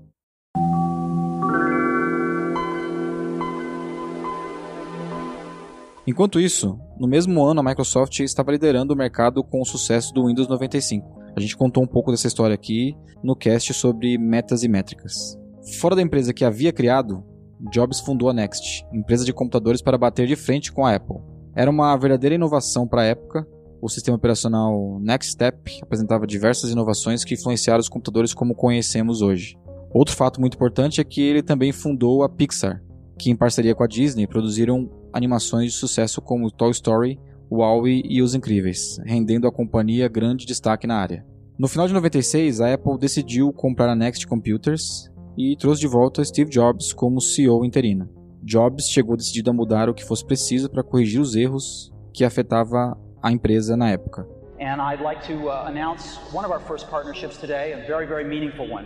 Enquanto 6.08 6.40
isso, 6.40 6.80
no 7.00 7.08
mesmo 7.08 7.46
ano 7.46 7.60
a 7.60 7.64
Microsoft 7.64 8.20
estava 8.22 8.52
liderando 8.52 8.96
o 8.96 8.98
mercado 8.98 9.44
com 9.44 9.62
o 9.62 9.66
sucesso 9.66 10.12
do 10.12 10.26
Windows 10.26 10.48
95. 10.48 11.15
A 11.36 11.40
gente 11.40 11.58
contou 11.58 11.84
um 11.84 11.88
pouco 11.88 12.12
dessa 12.12 12.28
história 12.28 12.54
aqui 12.54 12.96
no 13.24 13.36
cast 13.36 13.74
sobre 13.74 14.18
metas 14.18 14.64
e 14.64 14.68
métricas. 14.68 15.38
Fora 15.80 15.96
da 15.96 16.02
empresa 16.02 16.34
que 16.34 16.46
havia 16.46 16.72
criado, 16.72 17.24
Jobs 17.72 18.00
fundou 18.00 18.30
a 18.30 18.34
Next, 18.34 18.86
empresa 18.94 19.26
de 19.26 19.34
computadores 19.34 19.82
para 19.82 19.98
bater 19.98 20.28
de 20.28 20.36
frente 20.36 20.72
com 20.72 20.86
a 20.86 20.96
Apple. 20.96 21.18
Era 21.56 21.70
uma 21.70 21.96
verdadeira 21.98 22.36
inovação 22.36 22.88
para 22.88 23.02
a 23.02 23.06
época. 23.06 23.48
O 23.82 23.90
sistema 23.90 24.18
operacional 24.18 25.00
Next 25.02 25.32
Step 25.32 25.80
apresentava 25.82 26.28
diversas 26.28 26.70
inovações 26.70 27.24
que 27.24 27.34
influenciaram 27.34 27.80
os 27.80 27.90
computadores 27.90 28.34
como 28.34 28.56
conhecemos 28.56 29.22
hoje. 29.22 29.58
Outro 29.94 30.16
fato 30.16 30.40
muito 30.40 30.56
importante 30.56 31.00
é 31.00 31.04
que 31.04 31.22
ele 31.22 31.42
também 31.42 31.72
fundou 31.72 32.24
a 32.24 32.30
Pixar, 32.30 32.84
que 33.18 33.30
em 33.30 33.36
parceria 33.36 33.74
com 33.74 33.84
a 33.84 33.88
Disney 33.88 34.28
produziram 34.28 34.90
animações 35.14 35.72
de 35.72 35.78
sucesso 35.78 36.22
como 36.22 36.52
Toy 36.52 36.72
Story, 36.72 37.20
Wall-E 37.52 38.04
e 38.06 38.22
Os 38.22 38.36
Incríveis, 38.36 38.98
rendendo 39.06 39.48
à 39.48 39.52
companhia 39.52 40.08
grande 40.08 40.46
destaque 40.46 40.88
na 40.88 40.98
área. 40.98 41.26
No 41.58 41.68
final 41.68 41.88
de 41.88 41.94
96, 41.94 42.60
a 42.60 42.74
Apple 42.74 42.98
decidiu 42.98 43.54
comprar 43.54 43.90
a 43.90 43.96
Next 43.96 44.28
Computers 44.28 45.10
e 45.38 45.56
trouxe 45.56 45.82
de 45.82 45.88
volta 45.88 46.24
Steve 46.24 46.50
Jobs 46.50 46.92
como 46.92 47.22
CEO 47.22 47.64
interino. 47.64 48.10
Jobs 48.44 48.90
chegou 48.90 49.16
decidido 49.16 49.50
a 49.50 49.54
mudar 49.54 49.90
o 49.90 49.94
que 49.94 50.04
fosse 50.04 50.26
preciso 50.26 50.70
para 50.70 50.84
corrigir 50.84 51.20
os 51.20 51.36
erros 51.36 51.92
que 52.14 52.24
afetava 52.24 52.98
a 53.22 53.32
empresa 53.32 53.76
na 53.76 53.90
época. 53.90 54.28
And 54.60 54.82
I'd 54.82 55.02
like 55.02 55.26
to 55.28 55.50
uh, 55.50 55.66
announce 55.68 56.18
one 56.34 56.46
of 56.46 56.52
our 56.52 56.62
first 56.62 56.90
partnerships 56.90 57.38
today, 57.38 57.74
a 57.74 57.86
very 57.88 58.06
very 58.08 58.24
meaningful 58.24 58.72
one, 58.72 58.86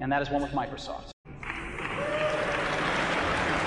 and 0.00 0.10
that 0.10 0.22
is 0.22 0.30
one 0.30 0.42
with 0.42 0.52
Microsoft. 0.52 1.10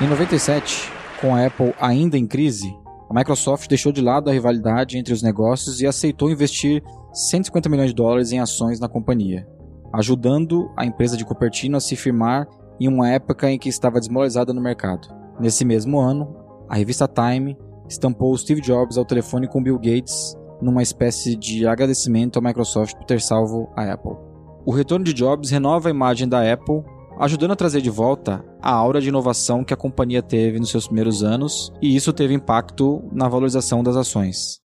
Em 0.02 0.08
97, 0.08 0.92
com 1.20 1.36
a 1.36 1.46
Apple 1.46 1.74
ainda 1.80 2.18
em 2.18 2.28
crise, 2.28 2.74
a 3.10 3.14
Microsoft 3.14 3.68
deixou 3.68 3.92
de 3.92 4.02
lado 4.02 4.30
a 4.30 4.34
rivalidade 4.34 4.98
entre 4.98 5.14
os 5.14 5.24
negócios 5.24 5.82
e 5.82 5.88
aceitou 5.88 6.30
investir 6.30 6.84
150 7.12 7.68
milhões 7.68 7.90
de 7.90 7.96
dólares 7.96 8.32
em 8.32 8.40
ações 8.40 8.80
na 8.80 8.88
companhia, 8.88 9.48
ajudando 9.92 10.72
a 10.78 10.86
empresa 10.86 11.18
de 11.18 11.26
Cupertino 11.26 11.76
a 11.76 11.80
se 11.80 11.96
firmar 11.96 12.48
em 12.80 12.88
uma 12.88 13.10
época 13.10 13.50
em 13.50 13.58
que 13.58 13.68
estava 13.68 14.00
desmoralizada 14.00 14.54
no 14.54 14.62
mercado. 14.62 15.08
Nesse 15.40 15.66
mesmo 15.66 16.00
ano, 16.00 16.36
a 16.70 16.76
revista 16.76 17.08
Time 17.08 17.58
estampou 17.88 18.38
Steve 18.38 18.62
Jobs 18.62 18.96
ao 18.96 19.06
telefone 19.06 19.48
com 19.48 19.64
Bill 19.64 19.80
Gates 19.80 20.38
numa 20.62 20.84
espécie 20.84 21.36
de 21.36 21.66
agradecimento 21.66 22.38
à 22.38 22.42
Microsoft 22.42 22.96
por 22.96 23.06
ter 23.06 23.20
salvo 23.20 23.72
a 23.76 23.92
Apple. 23.92 24.18
O 24.66 24.72
retorno 24.72 25.04
de 25.04 25.14
Jobs 25.14 25.50
renova 25.50 25.90
a 25.90 25.92
imagem 25.92 26.28
da 26.28 26.54
Apple 26.54 26.84
ajudando 27.20 27.52
a 27.52 27.56
trazer 27.56 27.82
de 27.82 27.90
volta 27.90 28.44
a 28.62 28.72
aura 28.72 29.02
de 29.02 29.10
inovação 29.10 29.64
que 29.64 29.74
a 29.74 29.78
companhia 29.78 30.24
teve 30.24 30.58
nos 30.58 30.70
seus 30.70 30.88
primeiros 30.88 31.22
anos, 31.22 31.74
e 31.82 31.94
isso 31.94 32.14
teve 32.14 32.34
impacto 32.34 33.04
na 33.12 33.28
valorização 33.28 33.84
das 33.84 33.98
ações. 33.98 34.62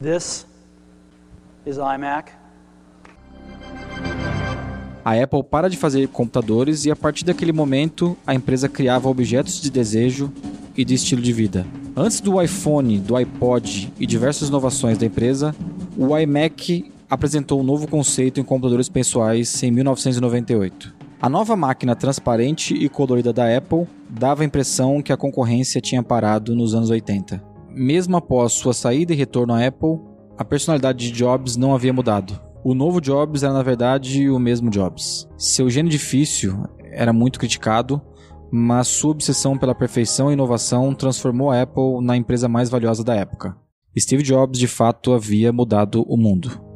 This 0.00 0.46
is 1.66 1.76
iMac. 1.76 2.32
A 5.04 5.20
Apple 5.20 5.42
para 5.42 5.68
de 5.68 5.76
fazer 5.76 6.06
computadores 6.08 6.84
e 6.84 6.90
a 6.90 6.96
partir 6.96 7.24
daquele 7.24 7.52
momento 7.52 8.16
a 8.24 8.34
empresa 8.34 8.68
criava 8.68 9.08
objetos 9.08 9.60
de 9.60 9.70
desejo 9.70 10.32
e 10.76 10.84
de 10.84 10.94
estilo 10.94 11.20
de 11.20 11.32
vida. 11.32 11.66
Antes 11.96 12.20
do 12.20 12.40
iPhone, 12.40 13.00
do 13.00 13.16
iPod 13.16 13.92
e 13.98 14.06
diversas 14.06 14.48
inovações 14.48 14.96
da 14.96 15.06
empresa, 15.06 15.54
o 15.96 16.16
iMac 16.16 16.92
apresentou 17.08 17.60
um 17.60 17.64
novo 17.64 17.88
conceito 17.88 18.38
em 18.38 18.44
computadores 18.44 18.88
pessoais 18.88 19.60
em 19.64 19.72
1998. 19.72 20.99
A 21.22 21.28
nova 21.28 21.54
máquina 21.54 21.94
transparente 21.94 22.72
e 22.72 22.88
colorida 22.88 23.30
da 23.30 23.54
Apple 23.54 23.86
dava 24.08 24.42
a 24.42 24.46
impressão 24.46 25.02
que 25.02 25.12
a 25.12 25.18
concorrência 25.18 25.78
tinha 25.78 26.02
parado 26.02 26.54
nos 26.54 26.74
anos 26.74 26.88
80. 26.88 27.44
Mesmo 27.68 28.16
após 28.16 28.54
sua 28.54 28.72
saída 28.72 29.12
e 29.12 29.16
retorno 29.16 29.52
à 29.52 29.66
Apple, 29.66 30.00
a 30.38 30.44
personalidade 30.46 31.10
de 31.10 31.12
Jobs 31.12 31.56
não 31.56 31.74
havia 31.74 31.92
mudado. 31.92 32.40
O 32.64 32.72
novo 32.72 33.02
Jobs 33.02 33.42
era 33.42 33.52
na 33.52 33.62
verdade 33.62 34.30
o 34.30 34.38
mesmo 34.38 34.70
Jobs. 34.70 35.28
Seu 35.36 35.68
gênio 35.68 35.90
difícil 35.90 36.64
era 36.90 37.12
muito 37.12 37.38
criticado, 37.38 38.00
mas 38.50 38.88
sua 38.88 39.10
obsessão 39.10 39.58
pela 39.58 39.74
perfeição 39.74 40.30
e 40.30 40.32
inovação 40.32 40.94
transformou 40.94 41.50
a 41.50 41.60
Apple 41.60 42.00
na 42.02 42.16
empresa 42.16 42.48
mais 42.48 42.70
valiosa 42.70 43.04
da 43.04 43.14
época. 43.14 43.54
Steve 43.98 44.22
Jobs 44.22 44.58
de 44.58 44.66
fato 44.66 45.12
havia 45.12 45.52
mudado 45.52 46.02
o 46.08 46.16
mundo. 46.16 46.69